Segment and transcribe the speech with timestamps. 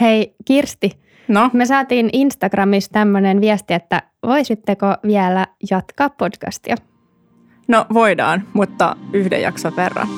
[0.00, 0.90] Hei Kirsti,
[1.28, 6.76] No, me saatiin Instagramissa tämmöinen viesti, että voisitteko vielä jatkaa podcastia?
[7.68, 10.08] no voidaan, mutta yhden jakson verran.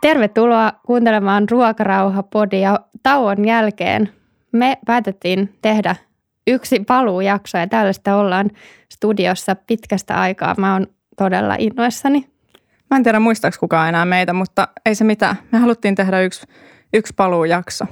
[0.00, 4.08] Tervetuloa kuuntelemaan Ruokarauha-podia tauon jälkeen.
[4.52, 5.96] Me päätettiin tehdä
[6.48, 8.50] yksi paluujakso ja täällä sitä ollaan
[8.92, 10.54] studiossa pitkästä aikaa.
[10.58, 10.86] Mä oon
[11.16, 12.28] todella innoissani.
[12.90, 15.36] Mä en tiedä muistaaks kukaan enää meitä, mutta ei se mitään.
[15.52, 16.46] Me haluttiin tehdä yksi,
[16.94, 17.84] yksi paluujakso.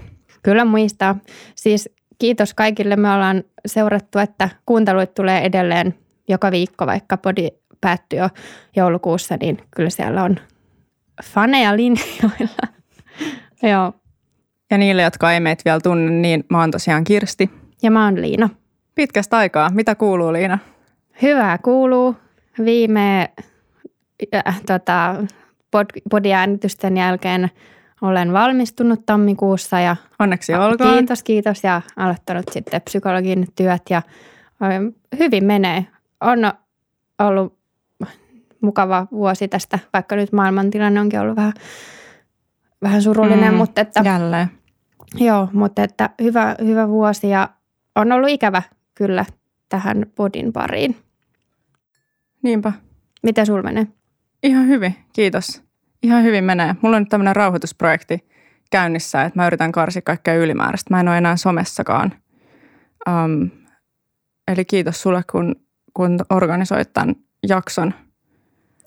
[0.42, 1.16] Kyllä muistaa.
[1.54, 2.96] Siis kiitos kaikille.
[2.96, 5.94] Me ollaan seurattu, että kuunteluit tulee edelleen
[6.28, 7.48] joka viikko, vaikka podi
[7.80, 8.28] päättyi jo
[8.76, 10.36] joulukuussa, niin kyllä siellä on
[11.24, 12.68] faneja linjoilla.
[13.72, 13.92] Joo.
[14.70, 17.50] Ja niille, jotka ei meitä vielä tunne, niin mä oon tosiaan Kirsti.
[17.82, 18.48] Ja mä oon Liina.
[18.94, 19.70] Pitkästä aikaa.
[19.70, 20.58] Mitä kuuluu Liina?
[21.22, 22.16] Hyvää kuuluu.
[22.64, 23.30] Viime
[24.46, 25.14] äh, tota,
[25.70, 27.50] pod, podiäänitysten jälkeen
[28.02, 30.94] olen valmistunut tammikuussa ja Onneksi olkoon.
[30.94, 34.02] kiitos, kiitos ja aloittanut sitten psykologin työt ja
[35.18, 35.86] hyvin menee.
[36.20, 36.38] On
[37.18, 37.58] ollut
[38.60, 41.52] mukava vuosi tästä, vaikka nyt maailmantilanne onkin ollut vähän,
[42.82, 44.48] vähän surullinen, Mm, mutta että, Jälleen.
[45.18, 47.48] joo, mutta että hyvä, hyvä vuosi ja
[47.96, 48.62] on ollut ikävä
[48.94, 49.24] kyllä
[49.68, 50.96] tähän podin pariin.
[52.42, 52.72] Niinpä.
[53.22, 53.86] Miten sul menee?
[54.42, 55.62] Ihan hyvin, kiitos.
[56.02, 56.76] Ihan hyvin menee.
[56.82, 58.28] Mulla on nyt tämmöinen rauhoitusprojekti
[58.70, 60.94] käynnissä, että mä yritän karsia kaikkea ylimääräistä.
[60.94, 62.12] Mä en ole enää somessakaan.
[63.08, 63.50] Um,
[64.48, 65.56] eli kiitos sulle, kun,
[65.94, 67.16] kun organisoit tämän
[67.48, 67.94] jakson.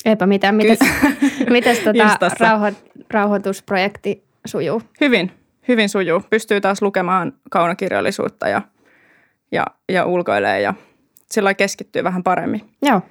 [0.06, 0.56] Eipä mitään.
[0.56, 0.80] Mites,
[1.50, 2.72] mites tota rauho,
[3.10, 4.82] rauhoitusprojekti sujuu?
[5.02, 5.32] Hyvin,
[5.68, 6.22] hyvin sujuu.
[6.30, 8.62] Pystyy taas lukemaan kaunokirjallisuutta ja,
[9.52, 10.74] ja, ja ulkoilee ja
[11.32, 12.62] sillä keskittyy vähän paremmin.
[12.82, 13.02] Joo,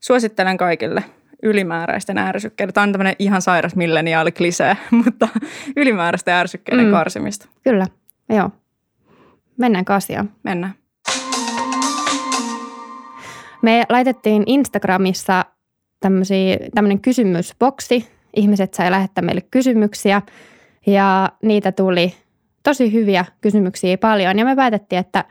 [0.00, 1.04] Suosittelen kaikille
[1.42, 2.74] ylimääräisten ärsykkeiden.
[2.74, 5.28] Tämä on tämmöinen ihan sairas milleniaali klisee, mutta
[5.76, 6.90] ylimääräisten ärsykkeiden Mm.
[6.90, 6.92] mm.
[6.92, 7.48] karsimista.
[7.62, 7.86] kyllä.
[8.28, 8.50] Joo.
[9.56, 10.30] Mennäänkö asiaan?
[10.42, 10.74] Mennään.
[13.62, 15.44] Me laitettiin Instagramissa
[16.74, 18.08] tämmöinen kysymysboksi.
[18.36, 20.22] Ihmiset sai lähettää meille kysymyksiä
[20.86, 22.14] ja niitä tuli
[22.62, 24.38] tosi hyviä kysymyksiä paljon.
[24.38, 25.24] Ja me päätettiin, että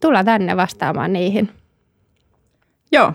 [0.00, 1.50] tullaan tänne vastaamaan niihin.
[2.92, 3.12] Joo.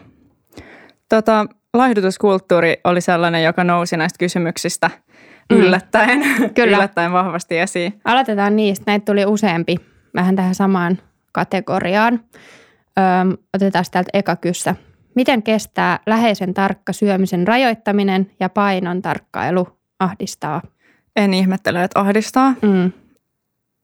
[1.09, 4.89] Tota, laihdutuskulttuuri oli sellainen, joka nousi näistä kysymyksistä
[5.49, 5.57] Mm.
[5.57, 6.19] yllättäen,
[6.55, 6.77] Kyllä.
[6.77, 8.01] yllättäen vahvasti esiin.
[8.05, 8.83] Aloitetaan niistä.
[8.87, 9.75] Näitä tuli useampi
[10.15, 10.97] vähän tähän samaan
[11.31, 12.13] kategoriaan.
[13.23, 14.75] Öm, otetaan täältä eka kyssä.
[15.15, 19.67] Miten kestää läheisen tarkka syömisen rajoittaminen ja painon tarkkailu
[19.99, 20.61] ahdistaa?
[21.15, 22.53] En ihmettele, että ahdistaa.
[22.61, 22.83] Mm.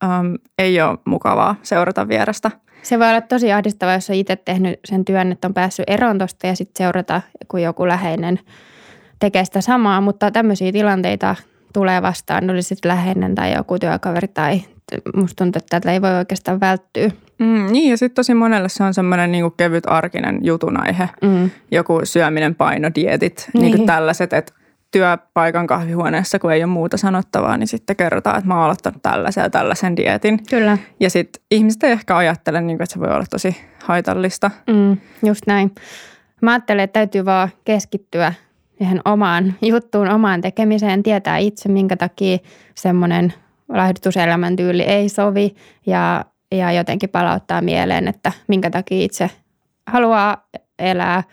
[0.04, 2.52] Um, ei ole mukavaa seurata vierestä.
[2.82, 6.18] Se voi olla tosi ahdistavaa, jos on itse tehnyt sen työn, että on päässyt eroon
[6.18, 8.40] tuosta ja sitten seurata, kun joku läheinen
[9.20, 10.02] tekee sitä samaa.
[10.02, 11.36] Mutta tämmöisiä tilanteita
[11.74, 14.62] tulee vastaan, oli sitten läheinen tai joku työkaveri tai
[15.16, 17.10] musta tuntuu, että tätä ei voi oikeastaan välttyä.
[17.40, 21.10] Mm, niin, ja sitten tosi monelle se on semmoinen niin kevyt arkinen jutun aihe.
[21.22, 21.50] Mm.
[21.72, 23.62] Joku syöminen, paino, dietit, niin.
[23.62, 23.76] Niin.
[23.76, 24.54] niin tällaiset, että
[24.92, 29.42] työpaikan kahvihuoneessa, kun ei ole muuta sanottavaa, niin sitten kerrotaan, että mä oon aloittanut tällaisen
[29.42, 30.40] ja tällaisen dietin.
[30.50, 30.78] Kyllä.
[31.00, 34.52] Ja sitten ihmiset ei ehkä ajattele, niin kuin, että se voi olla tosi haitallista.
[34.68, 35.76] Mm, just näin.
[36.42, 38.34] Mä ajattelen, että täytyy vaan keskittyä
[38.80, 42.38] ihan omaan juttuun, omaan tekemiseen, tietää itse, minkä takia
[42.76, 43.34] semmoinen
[43.70, 45.56] laihdutuselämäntyyli ei sovi
[45.86, 49.30] ja, ja jotenkin palauttaa mieleen, että minkä takia itse
[49.88, 50.48] haluaa
[50.80, 51.24] elää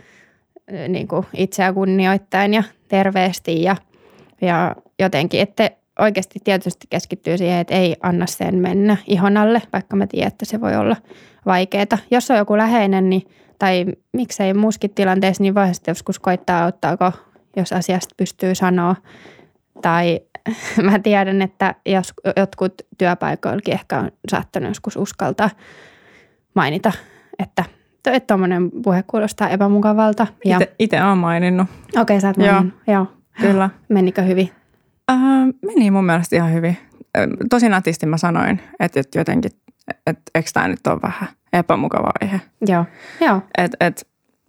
[0.69, 3.77] eh, niin kuin itseä kunnioittain ja terveesti ja,
[4.41, 9.97] ja jotenkin, että oikeasti tietysti keskittyy siihen, että ei anna sen mennä ihon alle, vaikka
[9.97, 10.97] mä tiedän, että se voi olla
[11.47, 11.99] vaikeaa.
[12.11, 13.23] Jos on joku läheinen, niin,
[13.59, 17.13] tai miksei muuskin tilanteessa, niin voi sitten joskus koittaa auttaako,
[17.57, 18.97] jos asiasta pystyy sanoa.
[19.83, 20.21] Tai
[20.83, 25.51] mä tiedän, että jos jotkut työpaikoillakin ehkä on saattanut joskus uskaltaa
[26.55, 26.93] mainita,
[27.39, 27.65] että
[28.27, 30.27] tuommoinen puhe kuulostaa epämukavalta.
[30.45, 31.67] Ja, ite olen maininnut,
[32.01, 32.53] okei, sä oot Joo.
[32.53, 32.81] maininnut.
[32.87, 33.07] Joo.
[33.41, 33.71] kyllä.
[33.89, 34.51] Menikö hyvin?
[35.11, 35.19] Äh,
[35.67, 36.77] meni mun mielestä ihan hyvin.
[37.19, 39.51] Äh, Tosi nätisti mä sanoin, että, että jotenkin,
[40.07, 42.41] että eikö tämä nyt ole vähän epämukava aihe.
[42.67, 42.85] Joo.
[43.21, 43.41] Joo.
[43.59, 44.07] Et, et,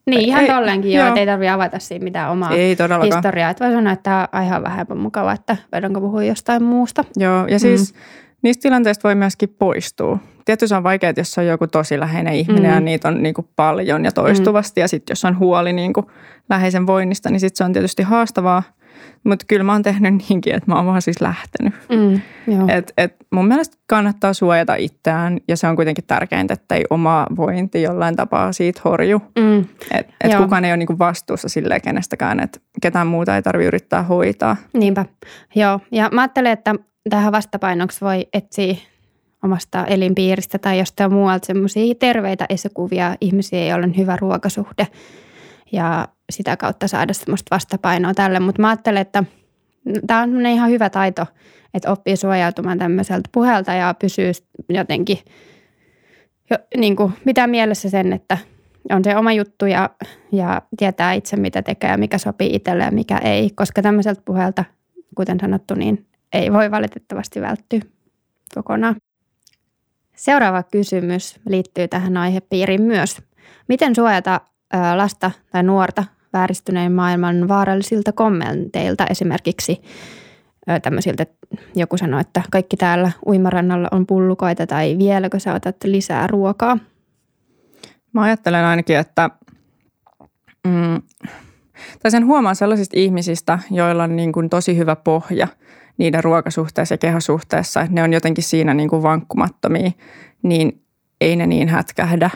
[0.08, 1.08] Niin, ihan Ei, tolleenkin joo, joo.
[1.08, 2.70] että ei tarvitse avata siinä mitään omaa ei
[3.04, 3.50] historiaa.
[3.50, 7.04] Että voi sanoa, että tämä aihe on vähän epämukava, että voidaanko puhua jostain muusta.
[7.16, 8.00] Joo, ja siis mm.
[8.44, 10.18] Niistä tilanteista voi myöskin poistua.
[10.46, 12.76] Tietysti se on vaikeaa, jos on joku tosi läheinen ihminen Mm.
[12.76, 14.80] ja niitä on niin kuin paljon ja toistuvasti.
[14.80, 14.84] Mm.
[14.84, 16.06] Ja sitten jos on huoli niin kuin
[16.50, 18.64] läheisen voinnista, niin sitten se on tietysti haastavaa.
[19.24, 21.74] Mutta kyllä mä oon tehnyt niinkin, että mä oon vaan siis lähtenyt.
[21.90, 22.22] Mm,
[22.54, 22.68] joo.
[22.68, 27.28] Et, et mun mielestä kannattaa suojata itseään ja se on kuitenkin tärkeintä, että ei oma
[27.36, 29.22] vointi jollain tapaa siitä horju.
[29.40, 30.42] Mm, et Joo.
[30.42, 34.56] kukaan ei ole niinku vastuussa silleen kenestäkään, että ketään muuta ei tarvitse yrittää hoitaa.
[34.74, 35.06] niinpä.
[35.56, 36.76] Joo, ja mä ajattelen, että
[37.10, 38.76] tähän vastapainoksi voi etsiä
[39.44, 44.88] omasta elinpiiristä tai jostain muualta semmoisia terveitä esikuvia ihmisiä, joilla on hyvä ruokasuhde
[45.72, 48.40] ja sitä kautta saada semmoista vastapainoa tälle.
[48.40, 49.24] Mutta mä ajattelen, että
[50.08, 51.26] tämä on ihan hyvä taito,
[51.74, 54.32] että oppii suojautumaan tämmöiseltä puhelta ja pysyy
[54.70, 55.18] jotenkin,
[56.50, 58.38] jo, niin kuin pitää mielessä sen, että
[58.92, 59.90] on se oma juttu ja,
[60.32, 63.50] ja tietää itse, mitä tekee ja mikä sopii itselle ja mikä ei.
[63.56, 64.64] Koska tämmöiseltä puhelta,
[65.16, 67.80] kuten sanottu, niin ei voi valitettavasti välttyä
[68.56, 68.96] kokonaan.
[70.16, 73.22] Seuraava kysymys liittyy tähän aihepiiriin myös.
[73.68, 74.42] Miten suojata
[74.96, 76.04] lasta tai nuorta
[76.34, 79.82] vääristyneen maailman vaarallisilta kommenteilta esimerkiksi
[80.82, 81.26] tämmöisiltä,
[81.76, 86.78] joku sanoo, että kaikki täällä uimarannalla on pullukoita tai vieläkö sä otat lisää ruokaa.
[88.14, 89.30] Mä ajattelen ainakin, että
[90.68, 91.02] mm,
[92.02, 95.48] tai sen huomaa sellaisista ihmisistä, joilla on niin kuin tosi hyvä pohja
[95.98, 99.92] niiden ruokasuhteessa ja kehosuhteessa, että ne on jotenkin siinä niin kuin vankkumattomia,
[100.44, 100.82] niin
[101.22, 102.30] ei ne niin hätkähdä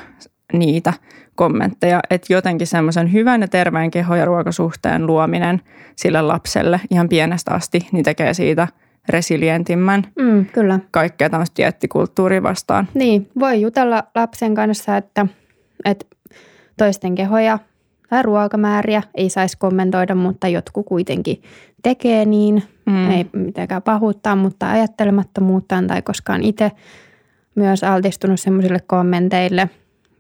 [0.54, 0.94] niitä
[1.36, 2.00] kommentteja.
[2.10, 5.62] Että jotenkin semmoisen hyvän ja terveen keho- ja ruokasuhteen luominen
[5.96, 8.68] sille lapselle ihan pienestä asti, niin tekee siitä
[9.10, 10.80] resilientimmän Mm, kyllä.
[10.92, 12.88] kaikkea tämmöistä diettikulttuuria vastaan.
[12.94, 15.26] Niin, voi jutella lapsen kanssa, että,
[15.86, 16.06] että
[16.78, 17.60] toisten kehoja
[18.12, 21.42] tai ruokamääriä ei saisi kommentoida, mutta jotkut kuitenkin
[21.84, 22.64] tekee niin.
[22.86, 23.12] Mm.
[23.12, 26.72] Ei mitenkään pahuuttaa, mutta ajattelemattomuuttaan tai koskaan itse
[27.56, 29.70] myös altistunut semmoisille kommenteille.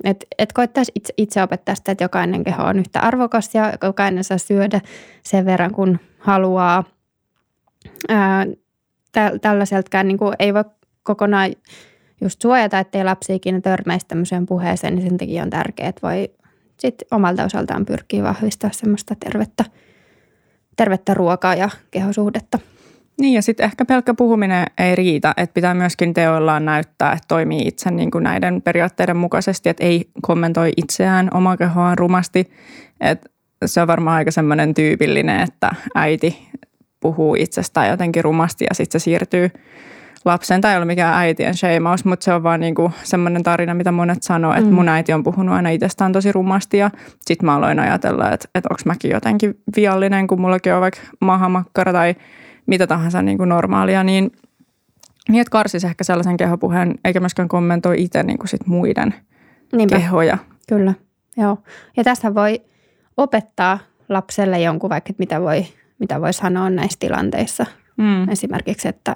[0.03, 4.23] Että et koittaisi itse, itse opettaa sitä, että jokainen keho on yhtä arvokas ja jokainen
[4.23, 4.81] saa syödä
[5.23, 6.83] sen verran, kun haluaa.
[8.09, 8.45] Ää,
[9.11, 10.63] tä, tällaiseltakään niin kuin ei voi
[11.03, 11.51] kokonaan
[12.21, 16.40] just suojata, ettei lapsi ikinä törmäisi tämmöiseen puheeseen, niin sen takia on tärkeää, että voi
[16.81, 19.65] sitten omalta osaltaan pyrkiä vahvistaa semmoista tervettä,
[20.77, 22.59] tervettä ruokaa ja kehosuhdetta.
[23.19, 27.67] Niin ja sitten ehkä pelkkä puhuminen ei riitä, että pitää myöskin teoillaan näyttää, että toimii
[27.67, 32.51] itse niin kuin näiden periaatteiden mukaisesti, että ei kommentoi itseään omaa kehoaan rumasti.
[33.01, 33.31] Et
[33.65, 36.47] se on varmaan aika semmoinen tyypillinen, että äiti
[36.99, 39.51] puhuu itsestään jotenkin rumasti ja sitten se siirtyy
[40.25, 40.61] lapsen.
[40.61, 44.23] Tai ei ole mikään äitien sheimaus, mutta se on vaan niinku semmoinen tarina, mitä monet
[44.23, 44.73] sanoo, että Mm.
[44.75, 46.91] mun äiti on puhunut aina itsestään tosi rumasti ja
[47.21, 51.91] sitten mä aloin ajatella, että, että onko mäkin jotenkin viallinen, kun mullakin on vaikka mahamakkara
[51.93, 52.15] tai
[52.65, 54.31] mitä tahansa niin kuin normaalia, niin,
[55.29, 59.13] niin että karsisi ehkä sellaisen kehopuheen, eikä myöskään kommentoi itse niin kuin sit muiden
[59.75, 60.37] Niinpä, kehoja.
[60.69, 60.93] kyllä.
[61.37, 61.57] Joo.
[61.97, 62.61] Ja tässä voi
[63.17, 63.79] opettaa
[64.09, 65.65] lapselle jonkun vaikka, että mitä voi,
[65.99, 67.65] mitä voi sanoa näissä tilanteissa.
[67.97, 68.29] Mm.
[68.29, 69.15] Esimerkiksi, että,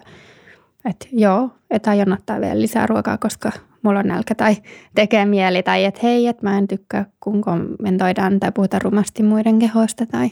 [0.85, 3.51] että joo, että aion ottaa vielä lisää ruokaa, koska
[3.81, 4.55] mulla on nälkä tai
[4.95, 5.63] tekee mieli.
[5.63, 10.05] Tai että hei, että mä en tykkää, kun kommentoidaan tai puhutaan rumasti muiden kehoista.
[10.05, 10.31] Tai...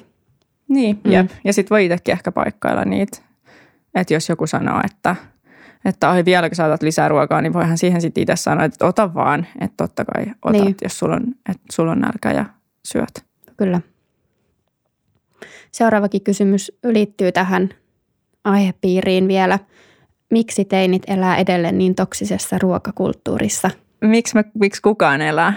[0.68, 1.12] Niin, Mm.
[1.12, 1.32] jep.
[1.44, 3.18] Ja sitten voi itsekin ehkä paikkailla niitä.
[3.96, 5.16] Että jos joku sanoo, että,
[5.86, 9.14] että ai vieläkö sä otat lisää ruokaa, niin voihan siihen sitten itse sanoa, että ota
[9.14, 9.48] vaan.
[9.62, 10.76] Että totta kai otat, niin.
[10.84, 12.46] jos sulla on, että sulla on nälkä ja
[12.86, 13.26] syöt.
[13.58, 13.82] Kyllä.
[15.72, 17.70] Seuraavakin kysymys liittyy tähän
[18.44, 19.60] aihepiiriin vielä.
[20.32, 23.70] Miksi teinit elää edelleen niin toksisessa ruokakulttuurissa?
[24.02, 25.54] Miksi, me, miksi kukaan elää?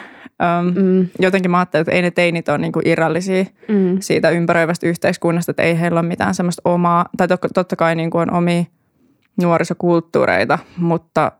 [0.60, 4.86] Öm, Mm, jotenkin mä ajattelen, että ei ne teinit ole niinku irrallisia mm, siitä ympäröivästä
[4.86, 8.36] yhteiskunnasta, että ei heillä ole mitään semmoista omaa, tai to, totta kai niin kuin on
[8.36, 8.64] omia
[9.42, 11.32] nuorisokulttuureita, mutta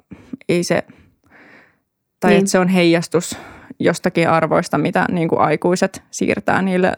[0.48, 2.30] ei se, tai Niin.
[2.30, 2.38] niin.
[2.38, 3.38] että se on heijastus
[3.78, 6.92] jostakin arvoista, mitä niin kuin aikuiset siirtää niille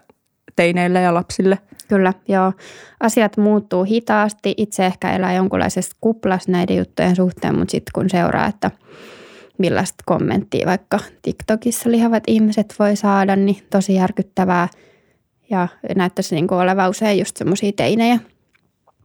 [0.59, 1.59] teineille ja lapsille.
[1.89, 2.53] kyllä, joo.
[3.01, 4.55] Asiat muuttuu hitaasti.
[4.57, 8.71] Itse ehkä elää jonkunlaisessa kuplassa näiden juttujen suhteen, mutta sitten kun seuraa, että
[9.59, 14.69] millaista kommenttia vaikka TikTokissa lihavat ihmiset voi saada, niin tosi järkyttävää.
[15.51, 18.19] Ja näyttäisi niin kuin olevan usein just semmoisia teinejä,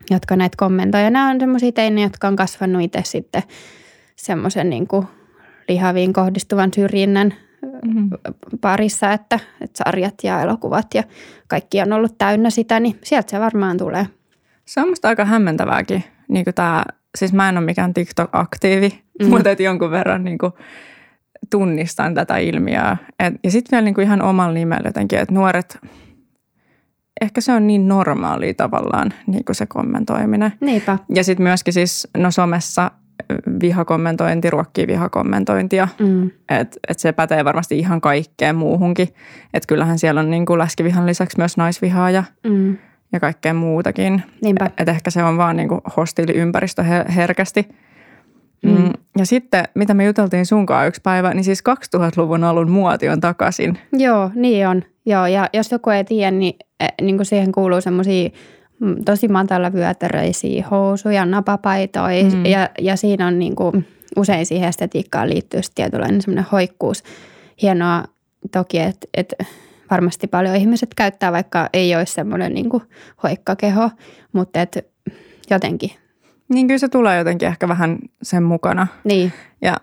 [0.10, 1.03] jotka näitä kommentoi.
[1.03, 3.43] Ja nämä on semmoisia teinejä, jotka on kasvanut itse sitten
[4.15, 4.88] semmoisen niin
[5.67, 7.33] lihaviin kohdistuvan syrjinnän
[7.63, 8.10] Mm-hmm.
[8.62, 11.03] parissa, että, että sarjat ja elokuvat ja
[11.48, 14.08] kaikki on ollut täynnä sitä, niin sieltä se varmaan tulee.
[14.65, 16.03] Se on musta aika hämmentävääkin.
[16.27, 16.84] Niin kuin tää,
[17.17, 19.25] siis mä en ole mikään TikTok-aktiivi, Mm.
[19.25, 19.29] mm.
[19.29, 20.53] mutta et jonkun verran niin kuin
[21.50, 22.98] tunnistan tätä ilmiöä.
[23.20, 25.77] Et, ja sitten vielä niin kuin ihan omalla nimellä jotenkin, että nuoret,
[27.22, 30.53] ehkä se on niin normaalia tavallaan niin kuin se kommentoiminen.
[30.60, 30.98] Niinpä.
[31.15, 32.91] Ja sitten myöskin siis, no somessa
[33.62, 35.88] vihakommentointi ruokkii vihakommentointia.
[36.00, 36.32] Mm.
[36.50, 39.08] Että et se pätee varmasti ihan kaikkeen muuhunkin.
[39.53, 42.77] Että kyllähän siellä on niin kuin läskivihan lisäksi myös naisvihaa ja, Mm.
[43.13, 44.24] ja kaikkea muutakin.
[44.42, 44.70] Niinpä.
[44.77, 46.84] Et ehkä se on vaan niinku hostiili ympäristö
[47.15, 47.70] herkästi.
[48.63, 48.72] Mm.
[48.72, 48.92] Mm.
[49.18, 51.63] Ja sitten, mitä me juteltiin sunkaan yksi päivä, niin siis
[51.96, 53.77] 2000-luvun alun muoti on takaisin.
[53.94, 54.84] Joo, niin on.
[55.06, 56.53] Joo, ja jos joku ei tiedä, niin,
[57.01, 58.36] niin kuin siihen kuuluu semmoisia mm,
[59.06, 62.46] tosi matalavyötäröisiä housuja, napapaitoja mm.
[62.46, 63.88] ja, ja siinä on niin kuin,
[64.18, 67.04] usein siihen estetiikkaan liittyy tietynlainen semmoinen hoikkuus.
[67.62, 68.04] Hienoa
[68.52, 69.36] toki, että, että
[69.92, 72.84] varmasti paljon ihmiset käyttää, vaikka ei olisi semmoinen niin kuin
[73.24, 73.90] hoikkakeho,
[74.34, 74.82] mutta että
[75.50, 75.92] jotenkin.
[76.50, 78.88] Niin kyllä se tulee jotenkin ehkä vähän sen mukana.
[79.04, 79.34] Niin.
[79.62, 79.78] Ja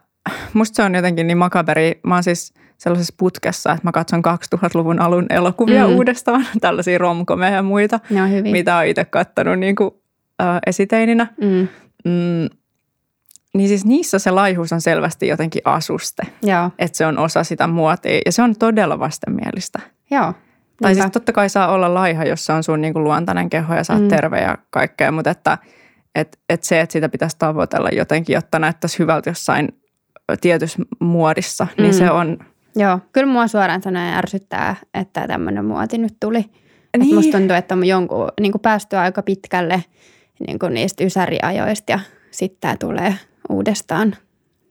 [0.52, 2.00] musta se on jotenkin niin makaberi.
[2.06, 4.22] Mä oon siis sellaisessa putkessa, että mä katson
[4.54, 5.94] 2000-luvun alun elokuvia mm.
[5.94, 8.00] uudestaan, tällaisia romkomeja ja muita,
[8.42, 9.90] mitä oon itse kattanut niin kuin,
[10.42, 11.26] äh, esiteininä.
[11.40, 11.68] Mm.
[12.04, 12.48] Mm,
[13.54, 16.22] niin siis niissä se laihuus on selvästi jotenkin asuste.
[16.42, 16.70] Joo.
[16.78, 19.80] Että se on osa sitä muotia ja se on todella vastenmielistä.
[20.10, 20.34] Joo.
[20.82, 23.74] Tai siis totta kai saa olla laiha, jos se on sun niin kuin luontainen keho
[23.74, 24.08] ja sä oot mm.
[24.08, 25.58] terve ja kaikkea, mutta että
[26.14, 29.68] et, et se, että sitä pitäisi tavoitella jotenkin, jotta näyttäisi hyvältä jossain
[30.40, 31.82] tietyssä muodissa, niin mm.
[31.82, 32.38] niin se on...
[32.76, 36.44] Joo, kyllä mua suoraan sanoen ärsyttää, että tämmöinen muoti nyt tuli.
[36.98, 37.14] Niin.
[37.14, 39.84] musta tuntuu, että on jonkun niin kuin päästy aika pitkälle
[40.46, 42.00] niin kuin niistä ysäriajoista ja
[42.30, 43.14] sitten tämä tulee
[43.48, 44.16] uudestaan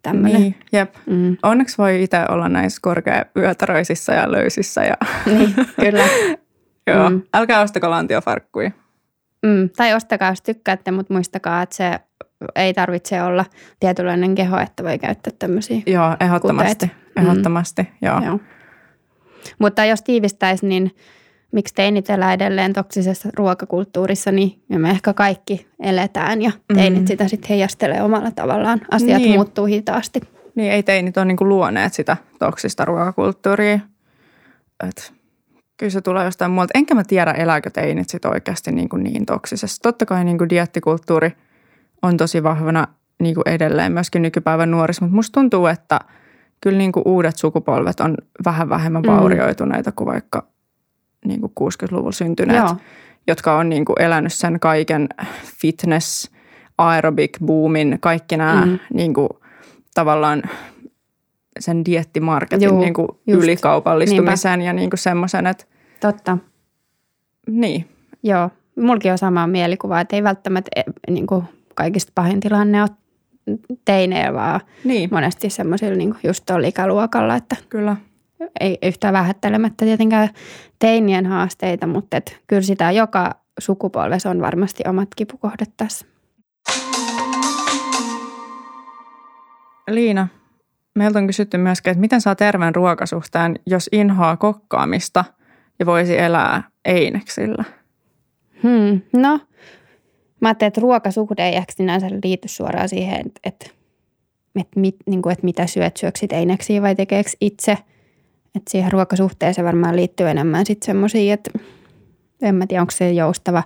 [0.01, 0.41] tämmöinen.
[0.41, 0.95] Niin, jep.
[1.05, 1.37] Mm.
[1.43, 4.83] Onneksi voi itse olla näissä korkeavyötäröisissä ja löysissä.
[4.83, 4.97] Ja...
[5.37, 6.03] Niin, kyllä.
[6.87, 7.21] Joo, mm.
[7.33, 8.71] älkää ostako lantiofarkkuja.
[9.45, 9.69] Mm.
[9.77, 11.99] Tai ostakaa, jos tykkäätte, mutta muistakaa, että se
[12.55, 13.45] ei tarvitse olla
[13.79, 16.87] tietynlainen keho, että voi käyttää tämmöisiä Joo, ehdottomasti.
[16.87, 17.08] Kuteet.
[17.21, 18.07] Ehdottomasti, mm.
[18.07, 18.21] joo.
[18.25, 18.39] joo.
[19.59, 20.95] Mutta jos tiivistäisi, niin
[21.51, 27.07] miksi teinit elää edelleen toksisessa ruokakulttuurissa, niin me ehkä kaikki eletään ja teinit mm.
[27.07, 28.81] sitä sitten heijastelee omalla tavallaan.
[28.91, 29.35] Asiat niin.
[29.35, 30.21] muuttuu hitaasti.
[30.55, 33.79] Niin, ei teinit ole niinku luoneet sitä toksista ruokakulttuuria.
[34.87, 35.13] Et
[35.77, 36.71] kyllä se tulee jostain muualta.
[36.75, 39.81] Enkä mä tiedä, elääkö teinit sit oikeasti niin, kuin niin toksisessa.
[39.81, 41.31] Totta kai niin kuin diettikulttuuri
[42.01, 42.87] on tosi vahvana
[43.19, 45.99] niin kuin edelleen myöskin nykypäivän nuorissa, mutta musta tuntuu, että
[46.61, 49.07] kyllä niin kuin uudet sukupolvet on vähän vähemmän mm.
[49.07, 50.47] vaurioituneita kuin vaikka
[51.25, 52.75] niin kuin 60-luvulla syntyneet, Joo.
[53.27, 55.09] jotka on niin kuin elänyt sen kaiken
[55.61, 56.31] fitness,
[56.77, 58.79] aerobic boomin, kaikki nämä mm.
[58.93, 59.29] niin kuin,
[59.93, 60.43] tavallaan
[61.59, 64.69] sen diettimarketin niin kuin ylikaupallistumisen Niinpä.
[64.69, 65.65] ja niin kuin semmoisen, että...
[65.99, 66.37] Totta.
[67.47, 67.87] Niin.
[68.23, 71.43] Joo, mulki on sama mielikuva, että ei välttämättä e, niin kuin
[71.75, 72.89] kaikista pahin tilanne ole
[73.85, 75.09] teineillä, vaan niin.
[75.11, 77.95] monesti semmoisilla niin just tuolla ikäluokalla, että Kyllä.
[78.59, 80.29] ei yhtään vähättelemättä tietenkään
[80.79, 86.05] teinien haasteita, mutta et kyllä sitä joka sukupolvessa on varmasti omat kipukohdat tässä.
[89.89, 90.27] Liina,
[90.95, 95.25] meiltä on kysytty myöskin, että miten saa terveen ruokasuhteen, jos inhoaa kokkaamista
[95.79, 97.63] ja voisi elää eineksillä?
[98.63, 99.39] Hmm, no,
[100.41, 103.65] mä ajattelin, että ruokasuhde ei ehkä sinänsä liity suoraan siihen, että, että,
[104.55, 107.71] että, mit, niin kuin, että mitä syöt, syöksit eineksiä vai tekeekö itse.
[108.55, 111.51] Että siihen ruokasuhteeseen varmaan liittyy enemmän sitten semmoisia, että
[112.41, 113.63] en mä tiedä, onko se joustava,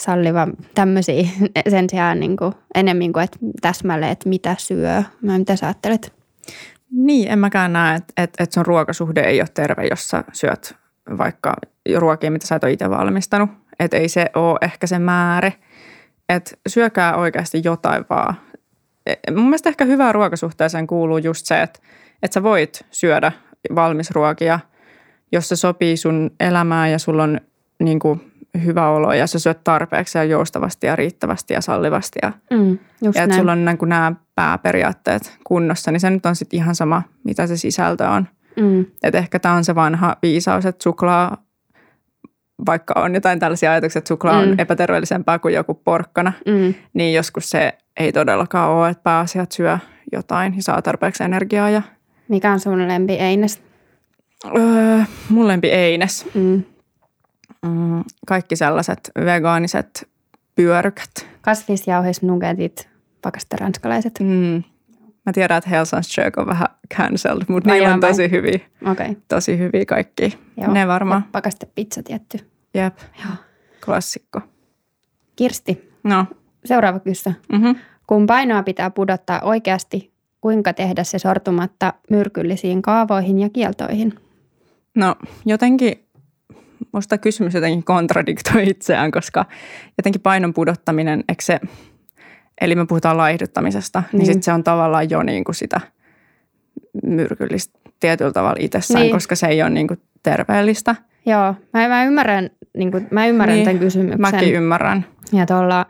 [0.00, 1.28] salliva, tämmöisiä
[1.70, 5.02] sen sijaan niin kuin, enemmän kuin, että täsmälleen, että mitä syö.
[5.22, 6.12] Mä mitä sä ajattelet?
[6.90, 10.76] Niin, en mäkään näe, että, että, että sun ruokasuhde ei ole terve, jos sä syöt
[11.18, 11.56] vaikka
[11.96, 13.50] ruokia, mitä sä et ole itse valmistanut.
[13.78, 15.52] Että ei se ole ehkä se määrä.
[16.28, 18.34] Että syökää oikeasti jotain vaan.
[19.06, 21.80] E, mun mielestä ehkä hyvää ruokasuhteeseen kuuluu just se, että,
[22.22, 23.32] että sä voit syödä
[23.74, 24.60] valmisruokia,
[25.32, 27.40] jos se sopii sun elämään ja sulla on
[27.82, 28.32] niin kuin
[28.64, 32.18] hyvä olo ja sä syöt tarpeeksi ja joustavasti ja riittävästi ja sallivasti.
[32.22, 36.36] Ja, mm, ja että sulla on niin kuin nämä pääperiaatteet kunnossa, niin se nyt on
[36.36, 38.28] sitten ihan sama, mitä se sisältö on.
[38.56, 38.86] Mm.
[39.02, 41.36] Että ehkä tämä on se vanha viisaus, että suklaa,
[42.66, 44.50] vaikka on jotain tällaisia ajatuksia, että suklaa mm.
[44.50, 46.74] on epäterveellisempää kuin joku porkkana, mm.
[46.94, 49.78] niin joskus se ei todellakaan ole, että pääasiat syö
[50.12, 51.70] jotain ja saa tarpeeksi energiaa.
[51.70, 51.82] Ja...
[52.28, 53.62] Mikä on sun lempi eines?
[54.56, 56.26] Öö, mun lempi eines.
[56.34, 56.62] Mm.
[57.66, 60.08] Mm, kaikki sellaiset vegaaniset
[60.54, 61.10] pyörykät.
[61.40, 62.88] Kasvisjauhisnugetit,
[63.22, 64.20] pakaste ranskalaiset.
[64.20, 64.62] Mm.
[65.26, 68.60] Mä tiedän, että Hell's Jerk on vähän cancelled, mutta ne on tosi hyviä.
[68.90, 69.14] Okay.
[69.28, 70.38] Tosi hyviä kaikki.
[70.56, 70.72] Joo.
[70.72, 71.24] Ne varmaan.
[71.32, 72.38] Pakaste pizza tietty.
[72.74, 72.98] Jep.
[72.98, 73.34] Joo.
[73.84, 74.40] Klassikko.
[75.36, 75.90] Kirsti.
[76.04, 76.26] No.
[76.64, 77.38] Seuraava kysymys.
[77.52, 77.76] Mm-hmm.
[78.06, 84.14] Kun painoa pitää pudottaa oikeasti, kuinka tehdä se sortumatta myrkyllisiin kaavoihin ja kieltoihin?
[84.94, 86.08] No jotenkin
[86.92, 89.44] musta kysymys jotenkin kontradiktoi itseään, koska
[89.98, 91.60] jotenkin painon pudottaminen, eikö se,
[92.62, 95.80] eli me puhutaan laihduttamisesta, niin, niin sitten se on tavallaan jo niin kuin sitä
[97.02, 99.12] myrkyllistä tietyllä tavalla itsessään, niin.
[99.12, 100.96] koska se ei ole niin kuin terveellistä.
[101.26, 104.20] Joo, mä, mä ymmärrän, niin kuin, mä ymmärrän niin, tämän kysymyksen.
[104.20, 105.06] Mäkin ymmärrän.
[105.32, 105.86] Ja tuolla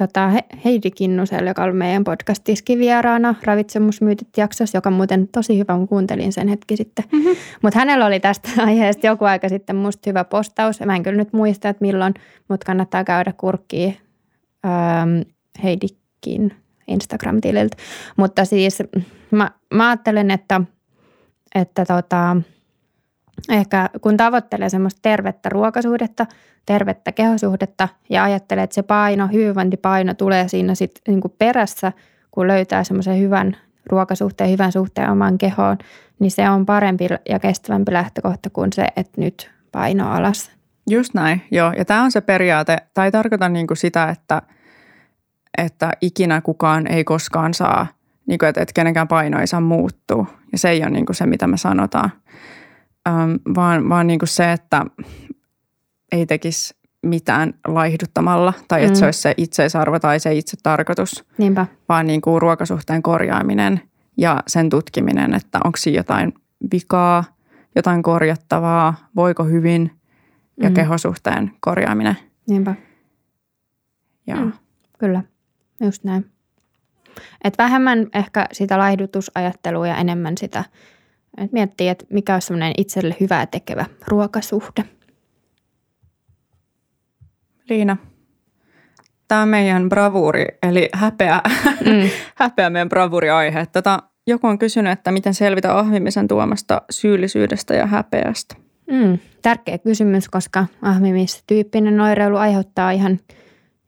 [0.00, 0.30] tota,
[0.64, 6.48] Heidi Kinnuselle, joka oli meidän podcastiskin vieraana Ravitsemusmyytit-jaksossa, joka muuten tosi hyvä, kun kuuntelin sen
[6.48, 7.04] hetki sitten.
[7.12, 7.36] Mm-hmm.
[7.62, 10.80] Mutta hänellä oli tästä aiheesta joku aika sitten musta hyvä postaus.
[10.80, 12.14] Mä en kyllä nyt muista, että milloin,
[12.48, 13.96] mutta kannattaa käydä kurkkiin
[14.66, 15.20] ähm,
[16.26, 16.56] Heidikin
[16.88, 17.76] Instagram-tililtä.
[18.16, 18.82] Mutta siis
[19.30, 20.60] mä, mä ajattelen, että,
[21.54, 22.36] että tota,
[23.48, 26.26] ehkä kun tavoittelee semmoista tervettä ruokasuhdetta,
[26.66, 31.92] tervettä kehosuhdetta ja ajattelee, että se paino, hyvinvointipaino tulee siinä sitten niin perässä,
[32.30, 33.56] kun löytää semmoisen hyvän
[33.86, 35.78] ruokasuhteen, hyvän suhteen omaan kehoon,
[36.18, 40.50] niin se on parempi ja kestävämpi lähtökohta kuin se, että nyt paino alas.
[40.90, 41.72] Just näin, joo.
[41.72, 42.76] Ja tämä on se periaate.
[42.94, 44.42] Tämä ei tarkoita niin kuin sitä, että,
[45.56, 47.86] että ikinä kukaan ei koskaan saa,
[48.26, 50.26] niin kuin, että, että kenenkään paino ei saa muuttua.
[50.52, 52.10] Ja se ei ole niin kuin se, mitä me sanotaan–
[53.08, 54.86] ähm, vaan, vaan niin kuin se, että
[56.12, 58.98] ei tekisi mitään laihduttamalla tai että mm.
[58.98, 61.24] se olisi se itseisarvo tai se itse tarkoitus.
[61.38, 61.66] Niinpä.
[61.88, 63.80] Vaan niin kuin ruokasuhteen korjaaminen
[64.16, 66.34] ja sen tutkiminen, että onko siinä jotain
[66.72, 67.24] vikaa,
[67.76, 69.90] jotain korjattavaa, voiko hyvin
[70.62, 70.74] ja mm.
[70.74, 72.16] kehosuhteen korjaaminen.
[72.48, 72.74] Niinpä.
[74.26, 74.36] Ja.
[74.36, 74.52] Mm,
[74.98, 75.22] kyllä,
[75.80, 76.30] just näin.
[77.44, 80.64] Et vähemmän ehkä sitä laihdutusajattelua ja enemmän sitä–
[81.38, 84.84] et miettii, että mikä on semmoinen itselle hyvää tekevä ruokasuhde.
[87.68, 87.96] Liina,
[89.28, 91.40] tämä on meidän bravuuri, eli häpeä,
[91.84, 92.10] mm.
[92.34, 93.66] häpeä meidän bravuuriaihe.
[93.66, 98.56] Tota, joku on kysynyt, että miten selvitä ahmimisen tuomasta syyllisyydestä ja häpeästä.
[98.90, 103.18] Mm, tärkeä kysymys, koska ahmimistyyppinen oireilu aiheuttaa ihan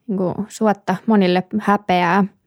[0.09, 2.25] niin suotta monille häpeää–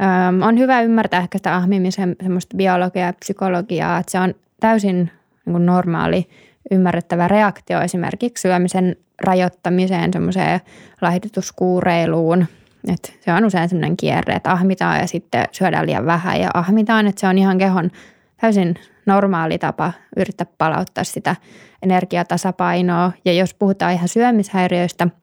[0.00, 5.10] Öm, on hyvä ymmärtää ehkä sitä ahmimisen semmoista biologiaa ja psykologiaa, että se on täysin
[5.46, 6.28] niin normaali
[6.70, 10.60] ymmärrettävä reaktio esimerkiksi syömisen rajoittamiseen, semmoiseen
[11.00, 12.46] laihdutuskuureiluun.
[12.92, 17.06] Että se on usein semmoinen kierre, että ahmitaan ja sitten syödään liian vähän ja ahmitaan,
[17.06, 17.90] että se on ihan kehon
[18.40, 18.74] täysin
[19.06, 21.36] normaali tapa yrittää palauttaa sitä
[21.82, 23.12] energiatasapainoa.
[23.24, 25.08] Ja jos puhutaan ihan syömishäiriöistä–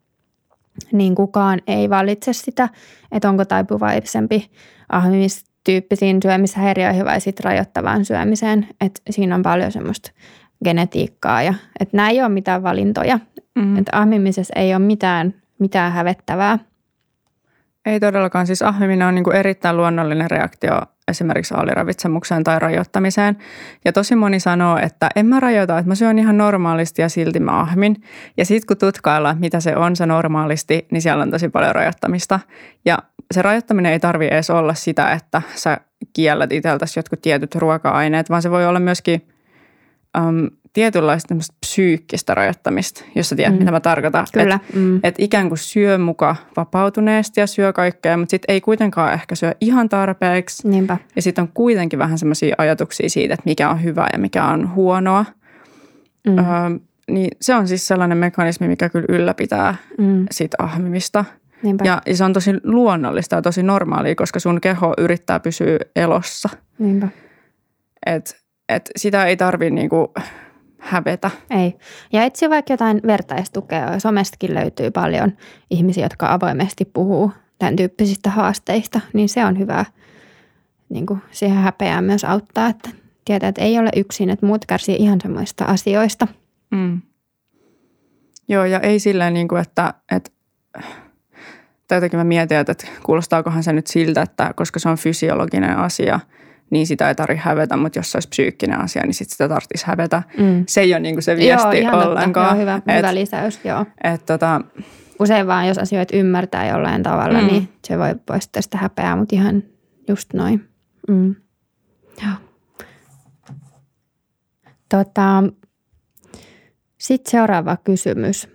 [0.91, 2.69] niin kukaan ei valitse sitä,
[3.11, 4.51] että onko taipuvaisempi
[4.89, 8.67] ahmimistyyppisiin syömishäiriöihin vai sitten rajoittavaan syömiseen.
[8.81, 10.11] Että siinä on paljon semmoista
[10.63, 13.19] genetiikkaa ja että nämä ei ole mitään valintoja.
[13.55, 13.77] Mm.
[13.77, 16.59] Että ahmimisessa ei ole mitään, mitään hävettävää.
[17.85, 18.47] Ei todellakaan.
[18.47, 23.37] Siis ahmiminen on niin kuin erittäin luonnollinen reaktio esimerkiksi aliravitsemukseen tai rajoittamiseen.
[23.85, 27.39] Ja tosi moni sanoo, että en mä rajoita, että mä syön ihan normaalisti ja silti
[27.39, 27.95] mä ahmin.
[28.37, 32.39] Ja sitten kun tutkaillaan, mitä se on se normaalisti, niin siellä on tosi paljon rajoittamista.
[32.85, 32.97] Ja
[33.31, 35.77] se rajoittaminen ei tarvi edes olla sitä, että sä
[36.13, 39.27] kiellät itseltäsi jotkut tietyt ruoka-aineet, vaan se voi olla myöskin
[40.17, 43.59] um, tietynlaista psyykkistä rajoittamista, jos sä tiedät, mm.
[43.59, 44.27] mitä mä tarkoitan.
[44.33, 44.55] Kyllä.
[44.55, 44.99] Että mm.
[45.03, 49.55] et ikään kuin syö muka vapautuneesti ja syö kaikkea, mutta sitten ei kuitenkaan ehkä syö
[49.61, 50.67] ihan tarpeeksi.
[50.67, 50.97] Niinpä.
[51.15, 54.75] Ja sitten on kuitenkin vähän semmoisia ajatuksia siitä, että mikä on hyvää ja mikä on
[54.75, 55.25] huonoa.
[56.27, 56.37] Mm.
[56.37, 56.45] Öö,
[57.11, 60.25] niin se on siis sellainen mekanismi, mikä kyllä ylläpitää mm.
[60.31, 61.25] sit ahmimista.
[61.63, 61.85] Niinpä.
[61.85, 66.49] Ja, ja se on tosi luonnollista ja tosi normaalia, koska sun keho yrittää pysyä elossa.
[66.79, 67.07] Niinpä.
[68.05, 70.13] Et, et sitä ei tarvi niinku
[70.79, 71.31] hävetä.
[71.49, 71.77] Ei.
[72.13, 73.99] Ja etsi vaikka jotain vertaistukea.
[73.99, 75.33] Somestakin löytyy paljon
[75.69, 79.85] ihmisiä, jotka avoimesti puhuu tämän tyyppisistä haasteista, niin se on hyvä
[80.89, 82.89] niin kuin siihen häpeään myös auttaa, että
[83.25, 86.27] tietää, että ei ole yksin, että muut kärsii ihan samoista asioista.
[86.71, 87.01] Mm.
[88.47, 90.31] Joo, ja ei silleen, niin kuin, että, että
[91.87, 96.19] tai jotenkin mä mietin, että kuulostaakohan se nyt siltä, että koska se on fysiologinen asia–
[96.69, 99.87] niin sitä ei tarvitse hävetä, mutta jos se olisi psyykkinen asia, niin sit sitä tarvitsisi
[99.87, 100.23] hävetä.
[100.37, 100.63] Mm.
[100.67, 102.47] Se ei ole niin kuin se viesti joo, ollenkaan.
[102.47, 103.85] Joo, hyvä, et, hyvä lisäys, joo.
[104.03, 104.61] Et, tota,
[105.19, 107.47] Usein vaan, jos asioita ymmärtää jollain tavalla, mm.
[107.47, 109.63] niin se voi poistaa sitä häpeää, mutta ihan
[110.07, 110.69] just noin.
[111.07, 111.35] Mm.
[112.23, 112.33] Joo.
[114.89, 115.43] Tota,
[116.97, 118.47] Sitten seuraava kysymys.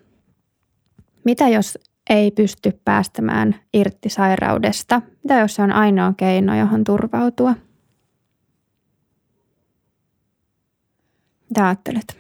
[1.25, 1.79] Mitä jos
[2.11, 5.03] ei pysty päästämään irti sairaudesta?
[5.23, 7.55] Mitä jos se on ainoa keino, johon turvautua?
[11.55, 12.19] Mitä ajattelet?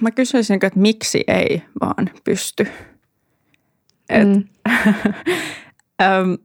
[0.00, 2.66] Mä kysyisin, että miksi ei vaan pysty.
[4.08, 4.44] Et, mm.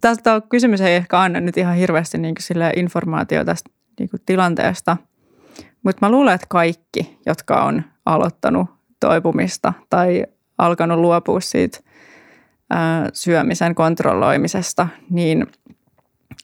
[0.00, 2.34] tästä kysymys ei ehkä anna nyt ihan hirveästi niin
[2.76, 4.96] informaatiota tästä niin tilanteesta,
[5.82, 10.26] mutta mä luulen, että kaikki, jotka on aloittanut toipumista tai
[10.58, 11.78] alkanut luopua siitä
[12.70, 15.46] ää, syömisen kontrolloimisesta, niin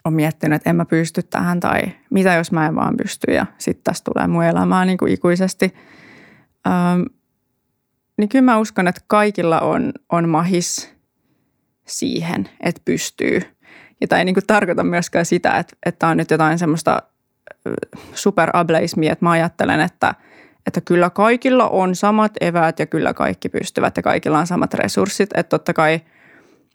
[0.05, 3.45] on miettinyt, että en mä pysty tähän tai mitä jos mä en vaan pysty ja
[3.57, 5.73] sitten tästä tulee mun elämää niin kuin ikuisesti.
[6.67, 7.01] Ähm,
[8.17, 10.95] niin kyllä mä uskon, että kaikilla on, on mahis
[11.85, 13.41] siihen, että pystyy.
[14.01, 17.01] Ja tämä ei niin kuin tarkoita myöskään sitä, että, että on nyt jotain semmoista
[18.13, 20.15] superableismia, että mä ajattelen, että,
[20.67, 25.29] että kyllä kaikilla on samat eväät ja kyllä kaikki pystyvät ja kaikilla on samat resurssit.
[25.33, 26.01] Että totta kai–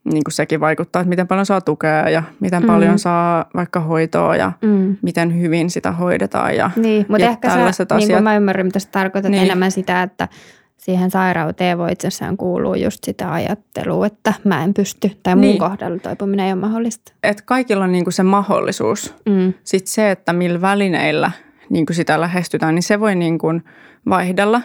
[0.05, 2.67] niin kuin sekin vaikuttaa, että miten paljon saa tukea ja miten mm.
[2.67, 4.97] paljon saa vaikka hoitoa ja mm.
[5.03, 6.57] miten hyvin sitä hoidetaan.
[6.57, 7.93] Ja, niin, mutta ja ehkä sä, asiat.
[7.97, 9.43] niin kuin mä ymmärrän, mitä sä tarkoitat niin.
[9.43, 10.29] enemmän sitä, että
[10.77, 15.59] siihen sairauteen voi itsessään kuulua just sitä ajattelua, että mä en pysty tai mun niin.
[15.59, 17.13] kohdalla toipuminen ei ole mahdollista.
[17.23, 19.15] Et kaikilla on niin kuin se mahdollisuus.
[19.27, 19.55] Mm.
[19.65, 21.31] Sitten se, että millä välineillä
[21.71, 23.65] niin kuin sitä lähestytään, niin se voi niin kuin
[24.09, 24.63] vaihdella,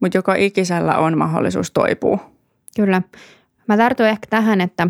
[0.00, 2.18] mutta joka ikisellä on mahdollisuus toipua.
[2.76, 3.02] Kyllä.
[3.68, 4.88] Mä tartun ehkä tähän, että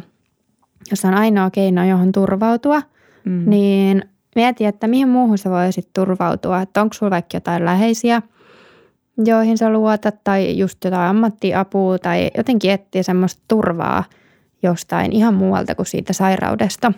[0.90, 2.82] jos on ainoa keino, johon turvautua,
[3.24, 3.50] mm.
[3.50, 4.04] niin
[4.36, 6.62] mieti, että mihin muuhun sä voisit turvautua.
[6.62, 8.22] Että onko sulla vaikka jotain läheisiä,
[9.24, 14.04] joihin sä luotat, tai just jotain ammattiapua, tai jotenkin etsiä semmoista turvaa
[14.62, 16.92] jostain ihan muualta kuin siitä sairaudesta.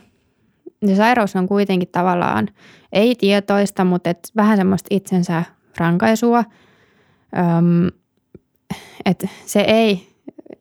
[0.82, 2.48] Ja sairaus on kuitenkin tavallaan
[2.92, 5.42] ei tietoista, mutta et vähän semmoista itsensä
[5.78, 6.44] rankaisua.
[7.38, 7.88] Öm,
[9.04, 10.07] että se ei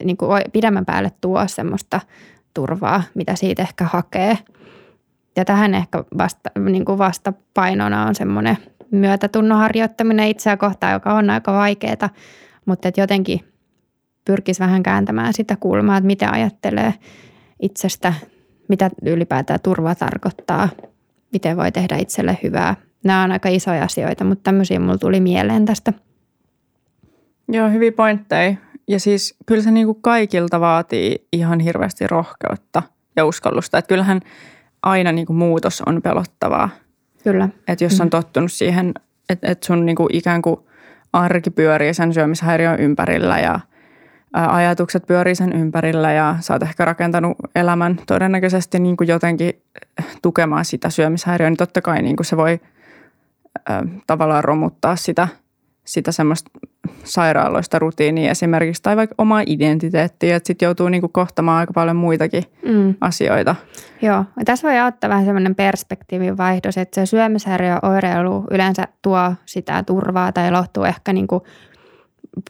[0.04, 2.00] niin kuin pidemmän päälle tuo semmoista
[2.54, 4.38] turvaa, mitä siitä ehkä hakee.
[5.36, 8.58] Ja tähän ehkä vasta, niin kuin vastapainona on semmoinen
[8.92, 12.10] myötätunnon harjoittaminen itseä kohtaan, joka on aika vaikeaa,
[12.66, 13.40] mutta että jotenkin
[14.26, 16.94] pyrkisi vähän kääntämään sitä kulmaa, että mitä ajattelee
[17.62, 18.14] itsestä,
[18.68, 20.70] mitä ylipäätään turva tarkoittaa,
[21.34, 22.76] miten voi tehdä itselle hyvää.
[23.04, 25.94] Nämä on aika isoja asioita, mutta tämmöisiä mulla tuli mieleen tästä.
[27.48, 28.56] Joo, hyviä pointteja.
[28.88, 32.84] Ja siis kyllä se niin kuin kaikilta vaatii ihan hirveästi rohkeutta
[33.16, 33.78] ja uskallusta.
[33.78, 34.22] Että kyllähän
[34.84, 36.70] aina niin kuin muutos on pelottavaa.
[37.24, 37.50] Kyllä.
[37.68, 38.12] Että jos on mm.
[38.12, 38.94] tottunut siihen,
[39.30, 40.60] että, että sun niin kuin ikään kuin
[41.14, 43.60] arki pyörii sen syömishäiriön ympärillä ja
[44.34, 49.62] ajatukset pyörii sen ympärillä ja sä oot ehkä rakentanut elämän todennäköisesti niin kuin jotenkin
[50.22, 52.60] tukemaan sitä syömishäiriöä, niin totta kai niin kuin se voi
[53.70, 55.28] äh, tavallaan romuttaa sitä,
[55.86, 56.52] sitä semmoista
[57.04, 62.44] sairaaloista rutiiniä esimerkiksi tai vaikka omaa identiteettiä, että sitten joutuu niinku kohtamaan aika paljon muitakin
[62.66, 62.96] mm.
[63.02, 63.56] asioita.
[64.02, 69.84] Joo, ja tässä voi auttaa vähän semmoinen perspektiivin vaihdos, että se syömishäiriöoireilu yleensä tuo sitä
[69.84, 71.44] turvaa tai lohtuu ehkä niinku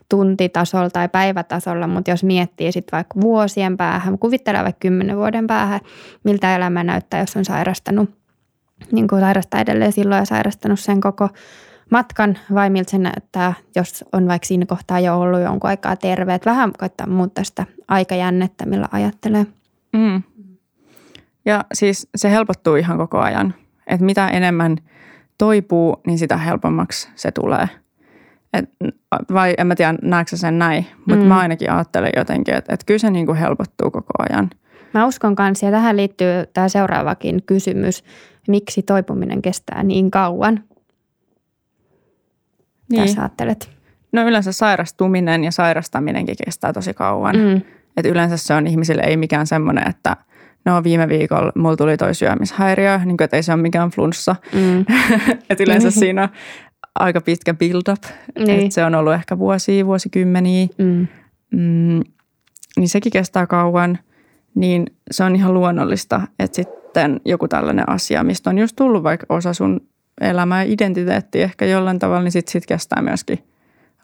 [0.10, 5.80] tuntitasolla tai päivätasolla, mutta jos miettii sitten vaikka vuosien päähän, kuvittelee vaikka kymmenen vuoden päähän,
[6.24, 8.10] miltä elämä näyttää, jos on sairastanut,
[8.92, 11.30] niin kuin sairastaa edelleen silloin ja sairastanut sen koko
[11.90, 16.34] matkan vai miltä se näyttää, jos on vaikka siinä kohtaa jo ollut jonkun aikaa terve.
[16.34, 19.46] Että vähän koittaa muuttaa sitä aikajännettä, millä ajattelee.
[19.94, 20.24] Mm.
[21.46, 23.54] Ja siis se helpottuu ihan koko ajan.
[23.88, 24.78] Että mitä enemmän
[25.38, 27.70] toipuu, niin sitä helpommaksi se tulee.
[28.54, 28.70] Et,
[29.34, 31.28] vai en mä tiedä, näetkö sen näin, mutta mm.
[31.28, 34.50] mä ainakin ajattelen jotenkin, että, että kyllä se niin kuin helpottuu koko ajan.
[34.94, 38.04] Mä uskon kanssa, ja tähän liittyy tämä seuraavakin kysymys,
[38.48, 40.64] miksi toipuminen kestää niin kauan.
[42.90, 43.02] Niin.
[43.02, 43.70] Mitä sä ajattelet?
[44.12, 47.36] No yleensä sairastuminen ja sairastaminenkin kestää tosi kauan.
[47.36, 47.62] Mm.
[47.98, 50.18] Et yleensä se on ihmisille ei mikään semmoinen, että
[50.66, 54.36] no viime viikolla mulla tuli toi syömishäiriö, niin kuin, että ei se ole mikään flunssa.
[54.54, 54.86] Mm.
[55.50, 56.00] että yleensä mm-hmm.
[56.00, 56.30] siinä on
[56.96, 58.04] aika pitkä build-up.
[58.40, 58.60] Niin.
[58.60, 60.68] Että se on ollut ehkä vuosia, vuosikymmeniä.
[60.78, 61.08] Mm.
[61.52, 62.02] Mm,
[62.78, 64.00] niin sekin kestää kauan.
[64.56, 69.26] Niin se on ihan luonnollista, että sitten joku tällainen asia, mistä on just tullut vaikka
[69.30, 69.82] osa sun
[70.22, 73.44] elämä ja identiteetti ehkä jollain tavalla, niin sitten sit kestää myöskin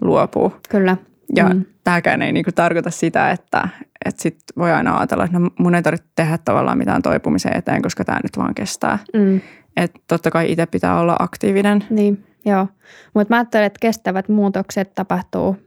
[0.02, 0.60] luopua.
[0.70, 0.98] Kyllä.
[1.36, 1.66] Ja mm.
[1.84, 3.70] tämäkään ei niinku tarkoita sitä, että,
[4.06, 7.82] että sit voi aina ajatella, että no mun ei tarvitse tehdä tavallaan mitään toipumisen eteen,
[7.82, 9.00] koska tämä nyt vaan kestää.
[9.14, 9.42] Mm.
[9.78, 11.84] Että totta kai itse pitää olla aktiivinen.
[11.90, 12.68] Niin, joo.
[13.14, 15.58] Mutta mä ajattelen, että kestävät muutokset tapahtuu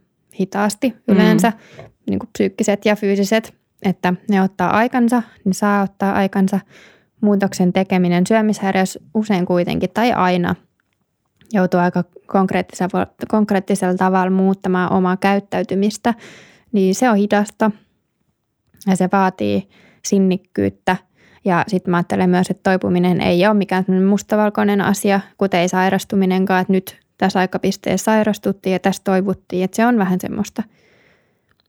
[0.40, 1.84] hitaasti yleensä, mm.
[2.10, 6.60] niin kuin psyykkiset ja fyysiset, että ne ottaa aikansa, niin saa ottaa aikansa–
[7.20, 10.54] muutoksen tekeminen syömishäiriössä usein kuitenkin tai aina
[11.52, 16.14] joutuu aika konkreettisella, konkreettisella tavalla muuttamaan omaa käyttäytymistä,
[16.72, 17.70] niin se on hidasta
[18.86, 19.68] ja se vaatii
[20.04, 20.96] sinnikkyyttä.
[21.44, 26.60] Ja sitten mä ajattelen myös, että toipuminen ei ole mikään mustavalkoinen asia, kuten ei sairastuminenkaan,
[26.60, 30.62] että nyt tässä aikapisteessä sairastuttiin ja tässä toivuttiin, että se on vähän semmoista,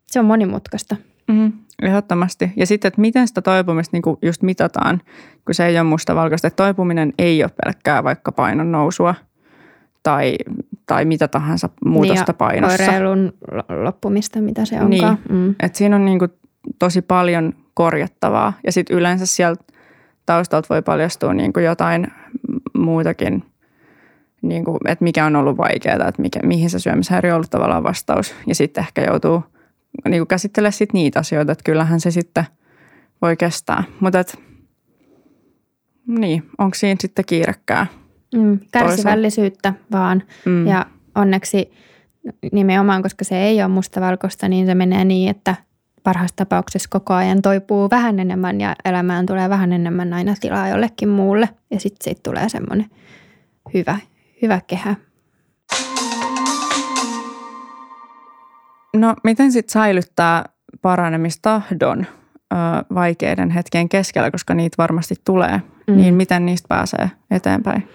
[0.08, 0.96] se on monimutkaista.
[1.28, 2.52] Mm, ehdottomasti.
[2.56, 5.02] Ja sitten, että miten sitä toipumista niin kuin just mitataan,
[5.46, 6.48] kun se ei ole mustavalkoista.
[6.48, 9.16] Että toipuminen ei ole pelkkää vaikka painon nousua
[10.04, 10.36] tai,
[10.86, 12.84] tai mitä tahansa muutosta niin painossa.
[12.84, 13.34] oireilun
[13.84, 15.18] loppumista, mitä se onkaan.
[15.30, 15.56] Niin, mm.
[15.64, 16.32] että siinä on niin kuin
[16.80, 18.54] tosi paljon korjattavaa.
[18.66, 19.64] Ja sitten yleensä sieltä
[20.26, 22.08] taustalta voi paljastua niin kuin jotain
[22.78, 23.44] muutakin,
[24.42, 27.84] niin kuin, että mikä on ollut vaikeaa, että mikä, mihin se syömishäiriö on ollut tavallaan
[27.84, 28.36] vastaus.
[28.48, 29.44] Ja sitten ehkä joutuu
[30.06, 32.44] niin kuin käsittelemään sit niitä asioita, että kyllähän se sitten
[33.22, 33.84] voi kestää.
[34.00, 34.40] Mutta et,
[36.08, 37.88] niin, onko siinä sitten kiirekkää?
[38.36, 40.24] Mm, kärsivällisyyttä vaan.
[40.46, 40.68] Mm.
[40.68, 41.72] Ja onneksi
[42.52, 45.56] nimenomaan, koska se ei ole mustavalkoista, niin se menee niin, että
[46.04, 51.10] parhaassa tapauksessa koko ajan toipuu vähän enemmän ja elämään tulee vähän enemmän aina tilaa jollekin
[51.10, 51.50] muulle.
[51.72, 52.86] Ja sitten siitä tulee semmoinen
[53.74, 53.98] hyvä,
[54.42, 54.96] hyvä kehä.
[59.00, 60.46] No miten sitten säilyttää
[60.82, 62.06] paranemistahdon
[62.54, 62.56] ö,
[62.96, 65.96] vaikeiden hetken keskellä, koska niitä varmasti tulee, mm.
[65.98, 67.90] niin miten niistä pääsee eteenpäin?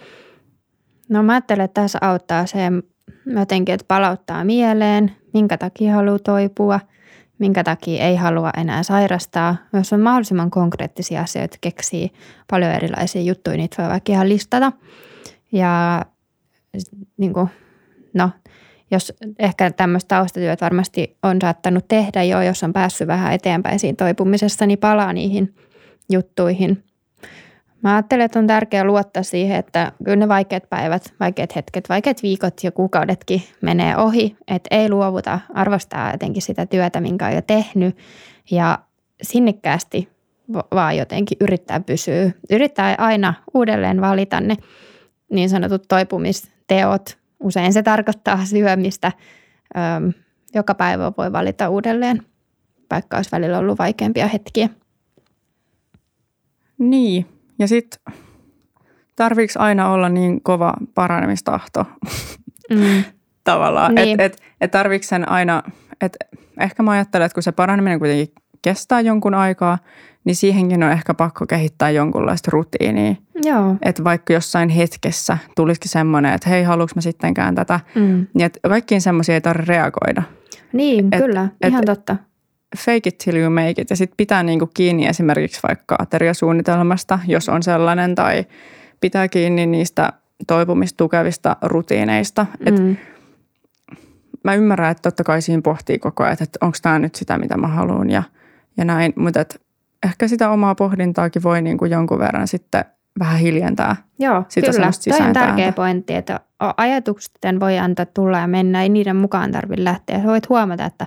[1.09, 2.59] No mä ajattelen, että tässä auttaa se
[3.27, 6.81] jotenkin, että palauttaa mieleen, minkä takia haluaa toipua,
[7.39, 9.57] minkä takia ei halua enää sairastaa.
[9.73, 12.11] Jos on mahdollisimman konkreettisia asioita, keksii
[12.51, 14.73] paljon erilaisia juttuja, niitä voi vaikka ihan listata.
[15.53, 16.05] Ja
[17.17, 17.49] niin kuin,
[18.15, 18.31] no,
[18.93, 23.97] jos ehkä tämmöistä taustatyöt varmasti on saattanut tehdä jo, jos on päässyt vähän eteenpäin siinä
[23.97, 25.55] toipumisessa, niin palaa niihin
[26.11, 26.85] juttuihin.
[27.83, 32.23] Mä ajattelen, että on tärkeää luottaa siihen, että kyllä ne vaikeat päivät, vaikeat hetket, vaikeat
[32.23, 37.43] viikot ja kuukaudetkin menee ohi, että ei luovuta, arvostaa jotenkin sitä työtä, minkä on jo
[37.43, 37.97] tehnyt
[38.51, 38.79] ja
[39.23, 40.09] sinnikkäästi
[40.75, 42.31] vaan jotenkin yrittää pysyä.
[42.51, 44.57] Yrittää aina uudelleen valita ne
[45.31, 47.22] niin sanotut toipumisteot.
[47.43, 49.13] Usein se tarkoittaa syömistä.
[49.77, 50.13] Öm,
[50.55, 52.23] joka päivä voi valita uudelleen,
[52.91, 54.69] vaikka olisi välillä ollut vaikeampia hetkiä.
[56.79, 57.27] Niin,
[57.59, 58.15] ja sitten
[59.17, 61.87] tarviiko aina olla niin kova paranemistahto
[62.71, 63.05] mm.
[63.45, 64.21] tavallaan, niin.
[64.21, 65.63] että et, et tarviiko sen aina,
[66.01, 66.19] että
[66.61, 69.79] ehkä mä ajattelen, että kun se paraneminen kuitenkin kestää jonkun aikaa,
[70.25, 73.15] niin siihenkin on ehkä pakko kehittää jonkunlaista rutiinia.
[73.45, 73.77] Joo.
[73.83, 78.27] Että vaikka jossain hetkessä tulisikin semmoinen, että hei, haluanko mä sittenkään tätä, mm.
[78.35, 80.23] niin että kaikkiin semmoisia ei tarvitse reagoida.
[80.73, 82.17] Niin, et, kyllä, et, ihan totta
[82.77, 87.49] fake it till you make it ja sitten pitää niinku kiinni esimerkiksi vaikka ateriasuunnitelmasta, jos
[87.49, 88.45] on sellainen, tai
[89.01, 90.13] pitää kiinni niistä
[90.47, 92.47] toipumistukevista rutiineista.
[92.67, 92.97] Et mm.
[94.45, 97.57] Mä ymmärrän, että totta kai siinä pohtii koko ajan, että onko tämä nyt sitä, mitä
[97.57, 98.23] mä haluan ja,
[98.77, 99.45] ja näin, mutta
[100.07, 102.85] ehkä sitä omaa pohdintaakin voi niinku jonkun verran sitten
[103.19, 103.97] vähän hiljentää.
[104.19, 104.91] Joo, sitä kyllä.
[105.19, 106.41] Toi on tärkeä pointti, että
[106.77, 110.23] ajatusten voi antaa tulla ja mennä, ei niiden mukaan tarvitse lähteä.
[110.27, 111.07] voit huomata, että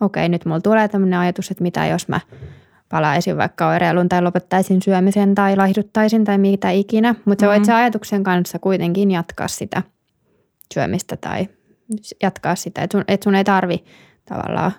[0.00, 2.20] okei, nyt mulla tulee tämmöinen ajatus, että mitä jos mä
[2.88, 7.14] palaisin vaikka oireilun tai lopettaisin syömisen tai laihduttaisin tai mitä ikinä.
[7.24, 7.54] Mutta mm-hmm.
[7.54, 9.82] voit se ajatuksen kanssa kuitenkin jatkaa sitä
[10.74, 11.48] syömistä tai
[12.22, 13.84] jatkaa sitä, että sun, et sun ei tarvi
[14.24, 14.72] tavallaan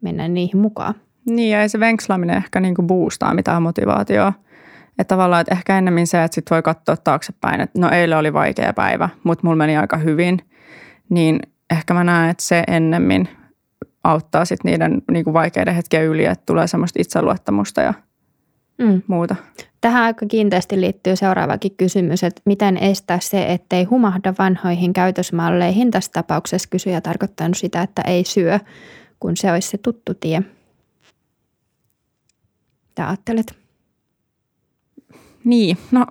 [0.00, 0.94] mennä niihin mukaan.
[1.28, 4.32] Niin ja ei se venkslaaminen ehkä niinku boostaa mitään motivaatioa.
[4.98, 8.32] Että tavallaan, että ehkä ennemmin se, että sit voi katsoa taaksepäin, että no eilen oli
[8.32, 10.38] vaikea päivä, mutta mulla meni aika hyvin.
[11.08, 13.28] Niin ehkä mä näen, että se ennemmin
[14.04, 17.94] auttaa sit niiden niin kuin vaikeiden hetkien yli, että tulee semmoista itseluottamusta ja
[18.78, 19.02] mm.
[19.06, 19.36] muuta.
[19.80, 25.90] Tähän aika kiinteästi liittyy seuraavakin kysymys, että miten estää se, ettei humahda vanhoihin käytösmalleihin.
[25.90, 28.60] Tässä tapauksessa kysyjä tarkoittanut sitä, että ei syö,
[29.20, 30.42] kun se olisi se tuttu tie.
[32.98, 33.58] Mitä ajattelet?
[35.44, 36.06] Niin, no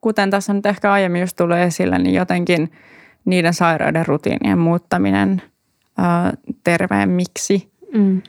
[0.00, 2.72] kuten tässä nyt ehkä aiemmin just tulee esille, niin jotenkin
[3.24, 5.42] niiden sairauden rutiinien muuttaminen–
[6.64, 7.72] terveemmiksi.
[7.94, 8.22] Mm.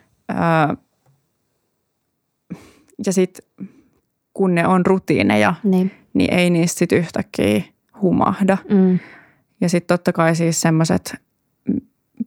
[3.05, 3.69] ja sitten
[4.33, 7.61] kun ne on rutiineja, niin, niin ei niistä sit yhtäkkiä
[8.01, 8.57] humahda.
[8.69, 8.99] Mm.
[9.61, 11.15] Ja sitten totta kai siis semmoiset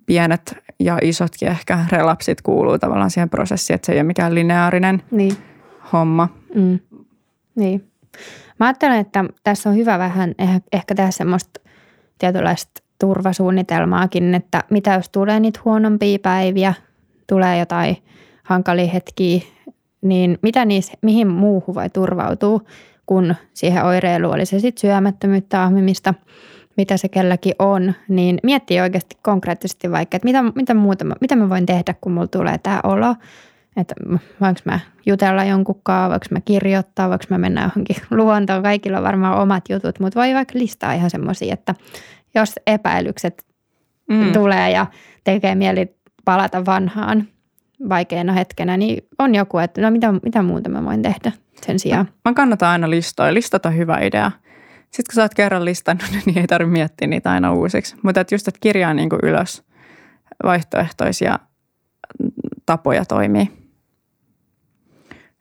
[0.07, 5.03] pienet ja isotkin ehkä relapsit kuuluu tavallaan siihen prosessiin, että se ei ole mikään lineaarinen
[5.11, 5.37] niin.
[5.93, 6.29] homma.
[6.55, 6.79] Mm.
[7.55, 7.91] Niin.
[8.61, 10.35] Mä ajattelen, että tässä on hyvä vähän
[10.73, 11.61] ehkä tehdä semmoista
[12.19, 16.75] tietynlaista turvasuunnitelmaakin, että mitä jos tulee niitä huonompia päiviä,
[17.27, 17.97] tulee jotain
[18.43, 19.41] hankalia hetkiä,
[20.03, 22.61] niin mitä niissä, mihin muuhun voi turvautua,
[23.07, 26.15] kun siihen oireiluun oli se sitten syömättömyyttä, ahmimista,
[26.77, 31.49] mitä se kelläkin on, niin miettii oikeasti konkreettisesti vaikka, että mitä, mitä muuta, mitä mä
[31.49, 33.15] voin tehdä, kun mulla tulee tämä olo,
[33.77, 33.95] että
[34.41, 39.05] voinko mä jutella jonkun kanssa, voinko mä kirjoittaa, voinko mä mennä johonkin luontoon, kaikilla on
[39.05, 41.75] varmaan omat jutut, mutta voi vaikka listaa ihan semmoisia, että
[42.35, 43.45] jos epäilykset
[44.09, 44.33] mm.
[44.33, 44.87] tulee ja
[45.25, 47.29] tekee mieli palata vanhaan
[47.89, 51.33] vaikeana hetkenä, niin on joku, että no mitä, mitä muuta mä voin tehdä
[51.67, 52.09] sen sijaan.
[52.25, 53.35] Mä kannatan aina listoja.
[53.35, 54.31] Listat on hyvä idea.
[54.91, 57.97] Sitten kun sä oot kerran listannut, niin ei tarvitse miettiä niitä aina uusiksi.
[58.03, 59.63] Mutta että just, että kirjaa niin kuin ylös
[60.45, 61.39] vaihtoehtoisia
[62.67, 63.51] tapoja toimii.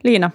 [0.03, 0.31] Liina,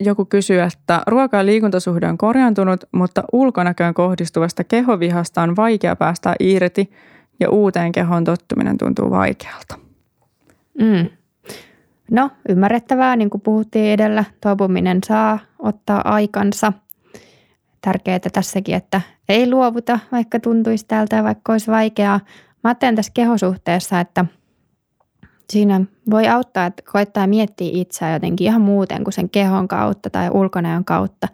[0.00, 6.34] joku kysyy, että ruoka- ja liikuntasuhde on korjaantunut, mutta ulkonäköön kohdistuvasta kehovihasta on vaikea päästä
[6.40, 6.90] irti
[7.40, 9.78] ja uuteen kehoon tottuminen tuntuu vaikealta.
[10.80, 11.19] Mm.
[12.10, 16.72] No, ymmärrettävää, niin kuin puhuttiin edellä, toipuminen saa ottaa aikansa.
[17.80, 22.20] Tärkeää tässäkin, että ei luovuta, vaikka tuntuisi tältä ja vaikka olisi vaikeaa.
[22.64, 24.24] Mä ajattelen tässä kehosuhteessa, että
[25.52, 30.30] siinä voi auttaa, että koittaa miettiä itseä jotenkin ihan muuten kuin sen kehon kautta tai
[30.30, 31.28] ulkonäön kautta.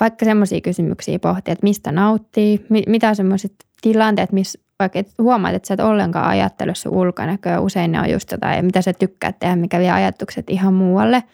[0.00, 5.68] Vaikka semmoisia kysymyksiä pohtia, että mistä nauttii, mitä semmoiset tilanteet, missä vaikka et huomaat, että
[5.68, 7.60] sä et ollenkaan ajattele sun ulkonäköä.
[7.60, 11.24] Usein ne on just jotain, mitä sä tykkäät tehdä, mikä vie ajatukset ihan muualle.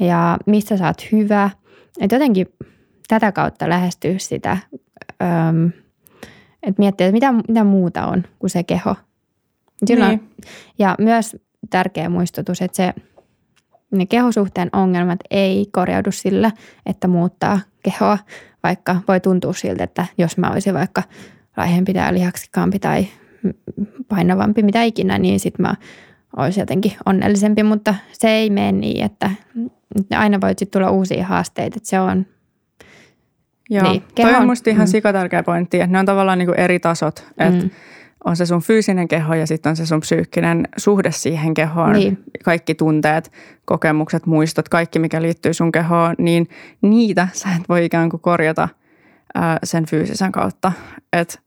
[0.00, 1.50] Ja missä sä oot hyvä.
[2.00, 2.46] Että jotenkin
[3.08, 4.58] tätä kautta lähestyä sitä,
[6.62, 8.96] että miettiä, että mitä, mitä muuta on kuin se keho.
[9.86, 10.30] Silloin, niin.
[10.78, 11.36] Ja myös
[11.70, 12.94] tärkeä muistutus, että se,
[13.90, 16.50] ne kehosuhteen ongelmat ei korjaudu sillä,
[16.86, 18.18] että muuttaa kehoa,
[18.62, 21.02] vaikka voi tuntua siltä, että jos mä olisin vaikka–
[21.56, 23.06] laihempi tai lihaksikkaampi tai
[24.08, 25.74] painavampi, mitä ikinä, niin sitten mä
[26.36, 29.30] olisin jotenkin onnellisempi, mutta se ei mene niin, että
[30.16, 32.26] aina voi sitten tulla uusia haasteita, että se on
[33.70, 34.90] Joo, niin, toi on musta ihan mm.
[34.90, 37.70] sikatärkeä pointti, että ne on tavallaan niin kuin eri tasot, että mm.
[38.24, 42.24] on se sun fyysinen keho ja sitten on se sun psyykkinen suhde siihen kehoon, niin.
[42.44, 43.32] kaikki tunteet,
[43.64, 46.48] kokemukset, muistot, kaikki mikä liittyy sun kehoon, niin
[46.82, 48.68] niitä sä et voi ikään kuin korjata–
[49.64, 50.72] sen fyysisen kautta.
[51.12, 51.40] Et,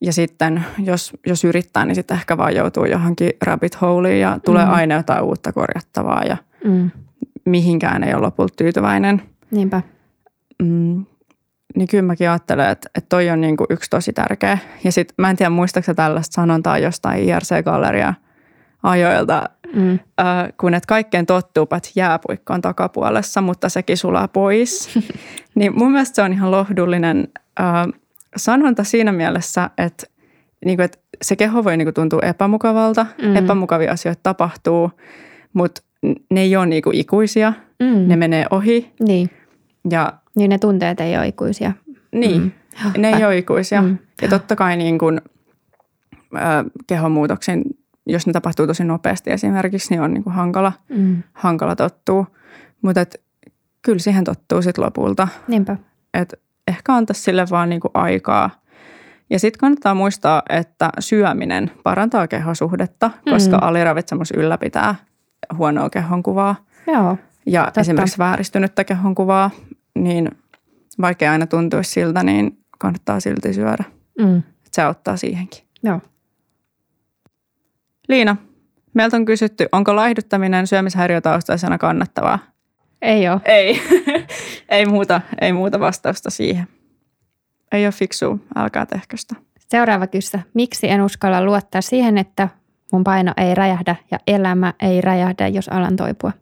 [0.00, 4.64] ja sitten jos, jos yrittää, niin sitten ehkä vaan joutuu johonkin rabbit holeiin ja tulee
[4.64, 4.72] mm.
[4.72, 6.90] aina jotain uutta korjattavaa ja mm.
[7.44, 9.22] mihinkään ei ole lopulta tyytyväinen.
[9.50, 9.82] Niinpä.
[10.62, 11.04] Mm,
[11.76, 14.58] niin kyllä mäkin ajattelen, että, että toi on niin kuin yksi tosi tärkeä.
[14.84, 18.14] Ja sitten mä en tiedä muistaakseni tällaista sanontaa jostain IRC-galleria
[18.84, 19.92] ajoilta, mm.
[19.92, 24.98] äh, kun et kaikkeen tottuu, paitsi jääpuikko on takapuolessa, mutta sekin sulaa pois.
[25.54, 27.28] niin mun mielestä se on ihan lohdullinen
[27.60, 28.00] äh,
[28.36, 30.06] sanonta siinä mielessä, että,
[30.64, 33.36] niin kuin, että se keho voi niin kuin, tuntua epämukavalta, mm.
[33.36, 34.90] epämukavia asioita tapahtuu,
[35.52, 35.82] mutta
[36.30, 38.08] ne ei ole niin kuin, ikuisia, mm.
[38.08, 38.92] ne menee ohi.
[39.00, 39.30] Niin.
[39.90, 41.72] Ja, niin ne tunteet ei ole ikuisia.
[42.12, 43.02] Niin, mm.
[43.02, 43.82] ne ei ole ikuisia.
[43.82, 43.98] Mm.
[44.22, 45.20] Ja totta kai niin kuin,
[46.36, 47.62] äh, kehonmuutoksen
[48.06, 51.22] jos ne tapahtuu tosi nopeasti esimerkiksi, niin on niin kuin hankala, mm.
[51.32, 52.26] hankala tottua.
[52.82, 53.04] Mutta
[53.82, 55.28] kyllä siihen tottuu sitten lopulta.
[55.48, 55.76] Niinpä.
[56.14, 56.34] Et
[56.68, 58.50] ehkä antaa sille vaan niin kuin aikaa.
[59.30, 63.62] Ja sitten kannattaa muistaa, että syöminen parantaa kehosuhdetta, koska mm.
[63.62, 64.94] aliravitsemus ylläpitää
[65.58, 66.56] huonoa kehonkuvaa.
[66.86, 67.80] Joo, ja totta.
[67.80, 69.50] esimerkiksi vääristynyttä kehonkuvaa,
[69.94, 70.30] niin
[71.00, 73.84] vaikea aina tuntuisi siltä, niin kannattaa silti syödä.
[74.18, 74.42] Mm.
[74.72, 75.64] Se auttaa siihenkin.
[75.82, 76.00] Joo.
[78.08, 78.36] Liina,
[78.94, 82.38] meiltä on kysytty, onko laihduttaminen syömishäiriötaustaisena kannattavaa?
[83.02, 83.40] Ei ole.
[83.44, 83.82] Ei.
[84.68, 86.68] ei, muuta, ei muuta vastausta siihen.
[87.72, 89.34] Ei ole fiksu, älkää tehkö sitä.
[89.58, 90.40] Seuraava kyssä.
[90.54, 92.48] Miksi en uskalla luottaa siihen, että
[92.92, 96.32] mun paino ei räjähdä ja elämä ei räjähdä, jos alan toipua?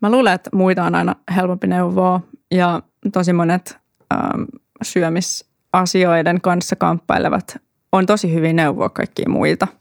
[0.00, 2.82] Mä luulen, että muita on aina helpompi neuvoa ja
[3.12, 3.78] tosi monet
[4.14, 4.42] ähm,
[4.82, 7.56] syömisasioiden kanssa kamppailevat
[7.92, 9.66] on tosi hyvin neuvoa kaikkia muita–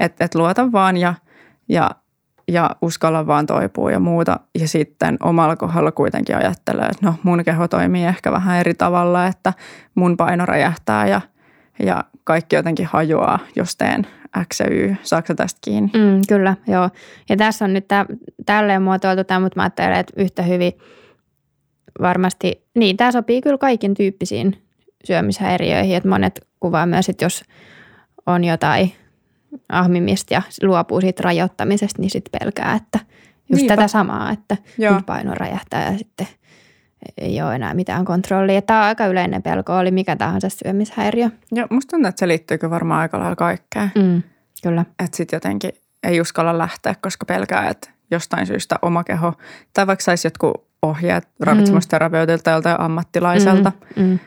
[0.00, 1.14] että et luota vaan ja,
[1.68, 1.90] ja,
[2.48, 4.40] ja uskalla vaan toipua ja muuta.
[4.58, 9.26] Ja sitten omalla kohdalla kuitenkin ajattelee, että no mun keho toimii ehkä vähän eri tavalla,
[9.26, 9.52] että
[9.94, 11.20] mun paino räjähtää ja,
[11.82, 14.06] ja kaikki jotenkin hajoaa, jos teen
[14.54, 14.96] X ja Y.
[15.02, 15.90] Saatko tästä kiinni?
[15.94, 16.90] Mm, kyllä, joo.
[17.28, 18.06] Ja tässä on nyt tää,
[18.46, 20.72] tälleen muotoiltu tämä, mutta mä ajattelen, että yhtä hyvin
[22.00, 24.62] varmasti, niin tämä sopii kyllä kaikin tyyppisiin
[25.04, 27.44] syömishäiriöihin, että monet kuvaa myös, että jos
[28.26, 28.92] on jotain
[29.68, 32.98] ahmimista ja luopuu siitä rajoittamisesta, niin sitten pelkää, että
[33.50, 33.76] just Niinpä.
[33.76, 34.94] tätä samaa, että Joo.
[34.94, 36.26] nyt paino räjähtää ja sitten
[37.18, 38.62] ei ole enää mitään kontrollia.
[38.62, 41.30] Tämä on aika yleinen pelko, oli mikä tahansa syömishäiriö.
[41.52, 43.92] Joo, musta tuntuu, että se liittyy varmaan aika lailla kaikkeen.
[43.94, 44.22] Mm,
[44.62, 44.84] kyllä.
[45.04, 49.34] Että sitten jotenkin ei uskalla lähteä, koska pelkää, että jostain syystä oma keho,
[49.72, 54.18] tai vaikka saisi jotkut ohjeet ravitsemusterapeutilta joltain ammattilaiselta, mm, mm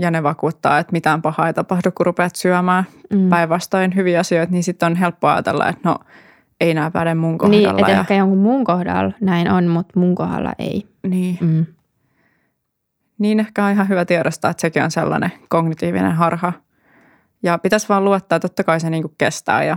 [0.00, 3.28] ja ne vakuuttaa, että mitään pahaa ei tapahdu, kun rupeat syömään mm.
[3.28, 5.98] päinvastoin hyviä asioita, niin sitten on helppo ajatella, että no
[6.60, 7.72] ei nämä päde mun kohdalla.
[7.72, 8.00] Niin, että ja...
[8.00, 10.86] ehkä jonkun muun kohdalla näin on, mutta mun kohdalla ei.
[11.06, 11.38] Niin.
[11.40, 11.66] Mm.
[13.18, 16.52] Niin ehkä on ihan hyvä tiedostaa, että sekin on sellainen kognitiivinen harha.
[17.42, 19.76] Ja pitäisi vaan luottaa, että totta kai se niin kestää ja,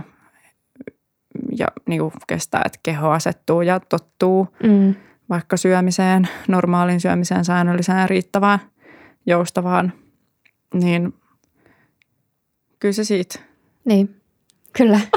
[1.58, 4.94] ja niin kestää, että keho asettuu ja tottuu mm.
[5.30, 8.58] vaikka syömiseen, normaalin syömiseen, säännölliseen ja riittävään,
[9.26, 9.92] joustavaan–
[10.74, 11.14] niin
[12.78, 13.38] kyllä se siitä.
[13.84, 14.20] Niin,
[14.72, 15.00] kyllä.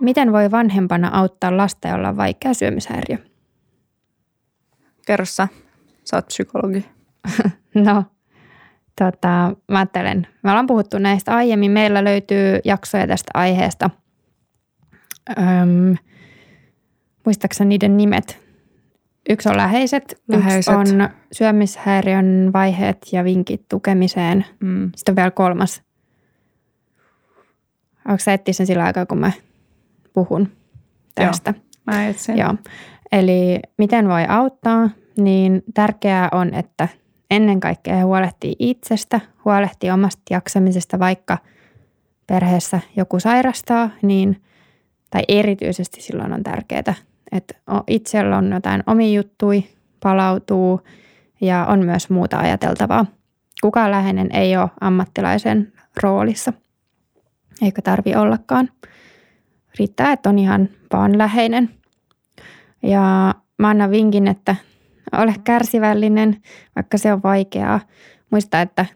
[0.00, 3.18] Miten voi vanhempana auttaa lasta, jolla on vaikea syömishäiriö?
[5.06, 5.48] Kerro sä,
[6.04, 6.86] sä oot psykologi.
[7.84, 8.04] no,
[8.98, 11.70] tota, mä ajattelen, me ollaan puhuttu näistä aiemmin.
[11.70, 13.90] Meillä löytyy jaksoja tästä aiheesta.
[15.38, 15.96] Öm,
[17.24, 18.47] muistaakseni niiden nimet?
[19.28, 20.74] Yksi on läheiset, läheiset.
[20.74, 24.44] yksi on syömishäiriön vaiheet ja vinkit tukemiseen.
[24.60, 24.90] Mm.
[24.96, 25.82] Sitten on vielä kolmas.
[28.08, 29.32] Onko sä etsiä sen sillä aikaa, kun mä
[30.12, 30.48] puhun
[31.14, 31.54] tästä?
[31.56, 32.38] Joo, mä etsin.
[32.38, 32.54] Joo.
[33.12, 36.88] Eli miten voi auttaa, niin tärkeää on, että
[37.30, 41.38] ennen kaikkea huolehtii itsestä, huolehtii omasta jaksamisesta, vaikka
[42.26, 44.42] perheessä joku sairastaa, niin,
[45.10, 46.94] tai erityisesti silloin on tärkeää,
[47.32, 47.54] että
[47.86, 49.64] itsellä on jotain omi juttui,
[50.02, 50.80] palautuu
[51.40, 53.06] ja on myös muuta ajateltavaa.
[53.60, 55.72] Kukaan läheinen ei ole ammattilaisen
[56.02, 56.52] roolissa,
[57.62, 58.68] eikä tarvi ollakaan.
[59.78, 61.70] Riittää, että on ihan vaan läheinen.
[62.82, 64.56] Ja mä annan vinkin, että
[65.12, 66.42] ole kärsivällinen,
[66.76, 67.80] vaikka se on vaikeaa.
[68.30, 68.86] Muista, että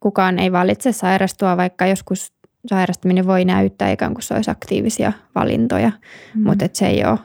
[0.00, 2.32] kukaan ei valitse sairastua, vaikka joskus
[2.66, 5.92] sairastaminen voi näyttää ikään kuin se olisi aktiivisia valintoja,
[6.34, 6.42] mm.
[6.42, 7.18] mutta se ei ole.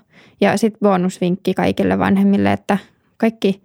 [0.44, 2.78] Ja sitten bonusvinkki kaikille vanhemmille, että
[3.18, 3.64] kaikki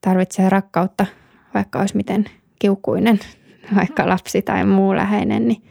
[0.00, 1.06] tarvitsee rakkautta,
[1.54, 2.24] vaikka olisi miten
[2.58, 3.20] kiukuinen,
[3.76, 5.62] vaikka lapsi tai muu läheinen, niin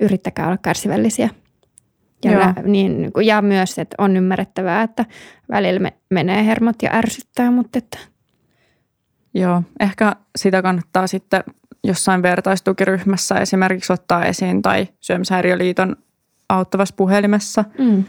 [0.00, 1.28] yrittäkää olla kärsivällisiä.
[2.24, 5.04] Ja, lä, niin, ja myös, että on ymmärrettävää, että
[5.50, 7.98] välillä me, menee hermot ja ärsyttää, mutta että...
[9.34, 11.44] Joo, ehkä sitä kannattaa sitten
[11.84, 15.96] jossain vertaistukiryhmässä esimerkiksi ottaa esiin tai Syömishäiriöliiton
[16.48, 18.04] auttavassa puhelimessa mm.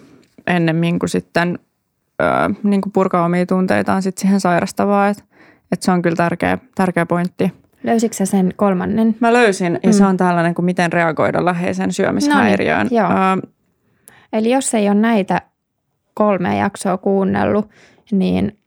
[0.48, 1.60] Ennemmin kuin sitten
[2.22, 2.26] ö,
[2.64, 5.10] niin kuin purkaa omia tunteitaan sitten siihen sairastavaa.
[5.10, 5.24] Että
[5.72, 7.54] et se on kyllä tärkeä, tärkeä pointti.
[7.84, 9.16] Löysitkö sen kolmannen?
[9.20, 9.94] Mä löysin ja mm.
[9.94, 12.88] se on tällainen kuin miten reagoida läheisen syömishäiriöön.
[12.88, 13.52] No niin, joo.
[14.34, 15.42] Eli jos ei ole näitä
[16.14, 17.70] kolme jaksoa kuunnellut,
[18.12, 18.58] niin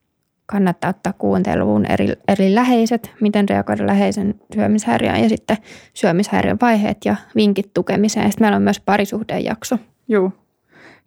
[0.47, 5.57] kannattaa ottaa kuunteluun eri, eri läheiset, miten reagoida läheisen syömishäiriöön ja sitten
[5.95, 8.31] syömishäiriön vaiheet ja vinkit tukemiseen.
[8.31, 9.79] Sitten meillä on myös parisuhdejakso.
[10.09, 10.33] Joo.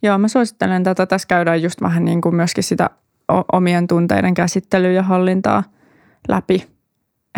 [0.02, 1.06] Joo, mä suosittelen tätä.
[1.06, 2.90] Tässä käydään just vähän niin kuin myöskin sitä
[3.52, 5.64] omien tunteiden käsittelyä ja hallintaa
[6.28, 6.68] läpi,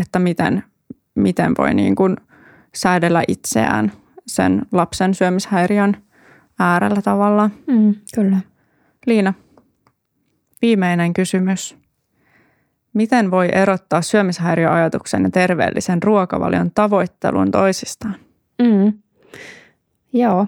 [0.02, 0.64] että miten,
[1.16, 2.18] miten voi niin kuin
[2.76, 3.92] säädellä itseään
[4.28, 5.98] sen lapsen syömishäiriön
[6.60, 7.50] äärellä tavalla.
[7.68, 8.38] Mm, kyllä.
[9.06, 9.34] Liina,
[10.62, 11.78] viimeinen kysymys.
[12.94, 18.16] Miten voi erottaa syömishäiriöajatuksen ja terveellisen ruokavalion tavoittelun toisistaan?
[18.62, 18.94] Mm.
[20.14, 20.48] Joo.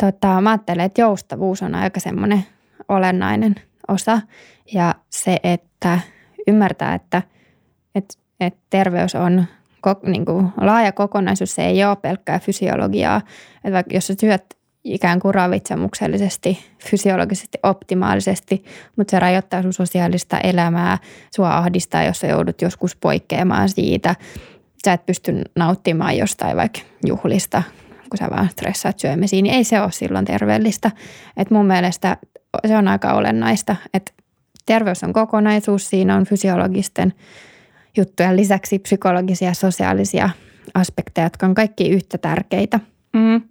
[0.00, 2.46] Tota, mä ajattelen, että joustavuus on aika semmoinen
[2.88, 3.54] olennainen
[3.88, 4.20] osa.
[4.72, 6.00] Ja se, että
[6.46, 7.22] ymmärtää, että,
[7.94, 9.44] että, että terveys on
[10.06, 13.20] niin kuin laaja kokonaisuus, se ei ole pelkkää fysiologiaa.
[13.56, 14.44] Että vaikka jos sä syöt
[14.84, 16.58] ikään kuin ravitsemuksellisesti,
[16.90, 18.64] fysiologisesti, optimaalisesti,
[18.96, 20.98] mutta se rajoittaa sun sosiaalista elämää,
[21.34, 24.14] sua ahdistaa, jos sä joudut joskus poikkeamaan siitä.
[24.84, 27.62] Sä et pysty nauttimaan jostain vaikka juhlista,
[28.10, 30.90] kun sä vaan stressaat syömisiin, niin ei se ole silloin terveellistä.
[31.36, 32.16] Et mun mielestä
[32.66, 34.12] se on aika olennaista, että
[34.66, 37.12] terveys on kokonaisuus, siinä on fysiologisten
[37.96, 40.30] juttujen lisäksi psykologisia ja sosiaalisia
[40.74, 42.80] aspekteja, jotka on kaikki yhtä tärkeitä.
[43.12, 43.42] Mm.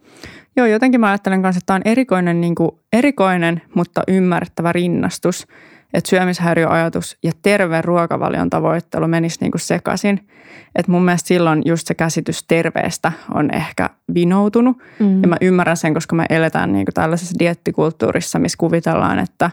[0.56, 5.48] Joo, jotenkin mä ajattelen kanssa, että tämä on erikoinen, niin kuin, erikoinen, mutta ymmärrettävä rinnastus,
[5.94, 10.28] että syömishäiriöajatus ja terveen ruokavalion tavoittelu menisi niin kuin sekaisin.
[10.76, 14.78] Että mun mielestä silloin just se käsitys terveestä on ehkä vinoutunut.
[15.00, 15.22] Mm.
[15.22, 19.52] Ja mä ymmärrän sen, koska me eletään niin kuin tällaisessa diettikulttuurissa, missä kuvitellaan, että,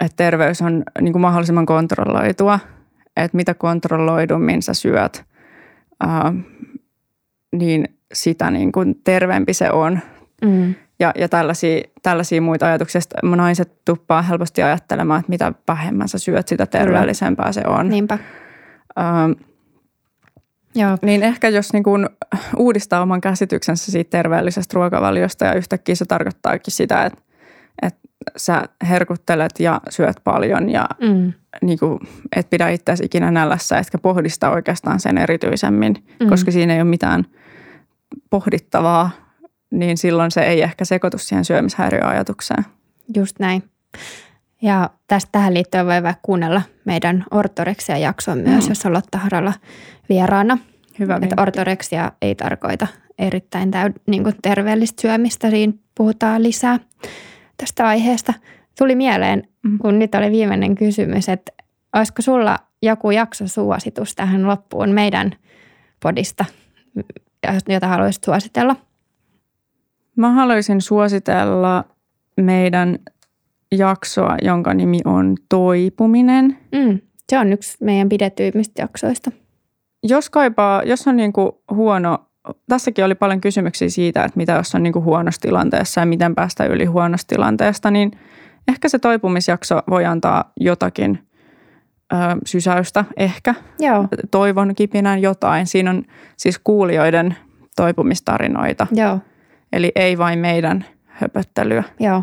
[0.00, 2.60] että terveys on niin kuin mahdollisimman kontrolloitua.
[3.16, 5.24] Että mitä kontrolloidummin sä syöt,
[6.04, 6.34] äh,
[7.52, 10.00] niin sitä niin kuin terveempi se on.
[10.44, 10.74] Mm.
[10.98, 13.00] Ja, ja tällaisia, tällaisia muita ajatuksia.
[13.22, 17.88] Naiset tuppaa helposti ajattelemaan, että mitä vähemmän sä syöt, sitä terveellisempää se on.
[17.88, 18.18] Niinpä.
[18.98, 19.32] Ähm,
[20.74, 20.98] Joo.
[21.02, 22.08] Niin ehkä jos niin kuin
[22.56, 27.20] uudistaa oman käsityksensä siitä terveellisestä ruokavaliosta ja yhtäkkiä se tarkoittaakin sitä, että,
[27.82, 28.00] että
[28.36, 31.32] sä herkuttelet ja syöt paljon ja mm.
[31.62, 31.98] niin kuin,
[32.36, 36.28] et pidä itseäsi ikinä nällässä, etkä pohdista oikeastaan sen erityisemmin, mm.
[36.28, 37.26] koska siinä ei ole mitään–
[38.30, 39.10] pohdittavaa,
[39.70, 42.64] niin silloin se ei ehkä sekoitu siihen syömishäiriöajatukseen.
[43.16, 43.62] Just näin.
[44.62, 48.70] Ja tästä tähän liittyen voi vaikka kuunnella meidän ortoreksia-jakson myös, mm.
[48.70, 49.52] jossa on Lotta Harala
[50.08, 50.58] vieraana.
[50.98, 52.86] Hyvä että ortoreksia ei tarkoita
[53.18, 55.50] erittäin täyd, niin kuin terveellistä syömistä.
[55.50, 56.78] Siinä puhutaan lisää
[57.56, 58.34] tästä aiheesta.
[58.78, 59.78] Tuli mieleen, mm.
[59.78, 61.52] kun nyt oli viimeinen kysymys, että
[61.96, 65.32] olisiko sulla joku jaksosuositus tähän loppuun meidän
[66.02, 66.44] podista,
[67.68, 68.76] jota haluaisit suositella?
[70.16, 71.84] Mä haluaisin suositella
[72.40, 72.98] meidän
[73.72, 76.58] jaksoa, jonka nimi on Toipuminen.
[76.72, 76.98] Mm,
[77.28, 79.30] se on yksi meidän pidetyimmistä jaksoista.
[80.02, 82.18] Jos kaipaa, jos on niin kuin huono,
[82.68, 86.34] tässäkin oli paljon kysymyksiä siitä, että mitä jos on niin kuin huonossa tilanteessa ja miten
[86.34, 88.10] päästä yli huonosta tilanteesta, niin
[88.68, 91.18] ehkä se toipumisjakso voi antaa jotakin
[92.12, 93.54] ö, sysäystä, ehkä.
[93.78, 94.08] Joo.
[94.30, 95.66] Toivon kipinän jotain.
[95.66, 96.02] Siinä on
[96.36, 97.36] siis kuulijoiden
[97.76, 98.86] toipumistarinoita.
[98.92, 99.18] Joo.
[99.72, 101.84] Eli ei vain meidän höpöttelyä.
[102.00, 102.22] Joo.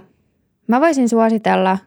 [0.68, 1.78] Mä voisin suositella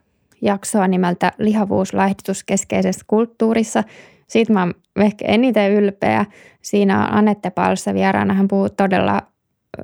[0.42, 3.84] jaksoa nimeltä Lihavuus laihdutuskeskeisessä kulttuurissa.
[4.26, 6.24] Siitä mä oon ehkä eniten ylpeä.
[6.62, 8.34] Siinä on Anette Palsa vieraana.
[8.34, 9.22] Hän puhuu todella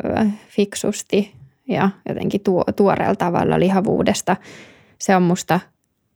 [0.05, 1.35] ö, fiksusti
[1.69, 4.37] ja jotenkin tuo, tuoreella tavalla lihavuudesta.
[4.99, 5.61] Se on musta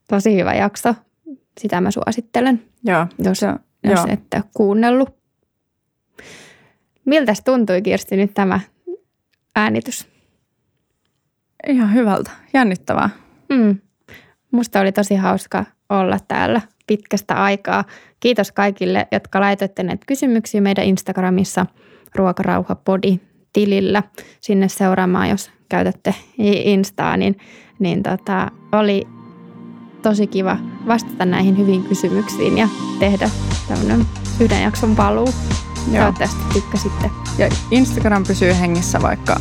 [0.09, 0.95] tosi hyvä jakso.
[1.61, 3.47] Sitä mä suosittelen, Joo, jos, se,
[3.85, 4.07] jos joo.
[4.11, 5.17] ette ole kuunnellut.
[7.05, 8.61] Miltäs tuntui Kirsti nyt tämä
[9.57, 10.09] äänitys?
[11.69, 12.31] Ihan hyvältä.
[12.55, 13.11] Jännittävää.
[13.49, 13.79] Mm.
[14.51, 17.85] Musta oli tosi hauska olla täällä pitkästä aikaa.
[18.21, 21.67] Kiitos kaikille, jotka laitoitte näitä kysymyksiä meidän Instagramissa
[22.15, 23.21] Ruokarauhapodi
[23.53, 24.03] tilillä
[24.41, 27.39] sinne seuraamaan, jos käytätte Instaa, niin,
[27.79, 29.07] niin tota, oli
[30.03, 33.31] tosi kiva vastata näihin hyviin kysymyksiin ja tehdä
[33.69, 34.07] tämmöinen
[34.41, 35.29] yhden jakson paluu.
[35.93, 36.03] Joo.
[36.03, 37.11] Toivottavasti tykkäsitte.
[37.39, 39.41] Ja Instagram pysyy hengissä vaikka,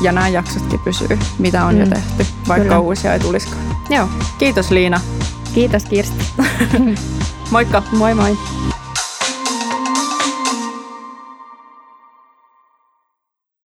[0.00, 1.80] ja nämä jaksotkin pysyy, mitä on mm.
[1.80, 2.78] jo tehty, vaikka Kyllä.
[2.78, 3.62] uusia ei tulisikaan.
[3.90, 5.00] Joo, Kiitos Liina.
[5.54, 6.24] kiitos Kirsti.
[7.50, 7.82] Moikka!
[7.92, 8.38] moi moi.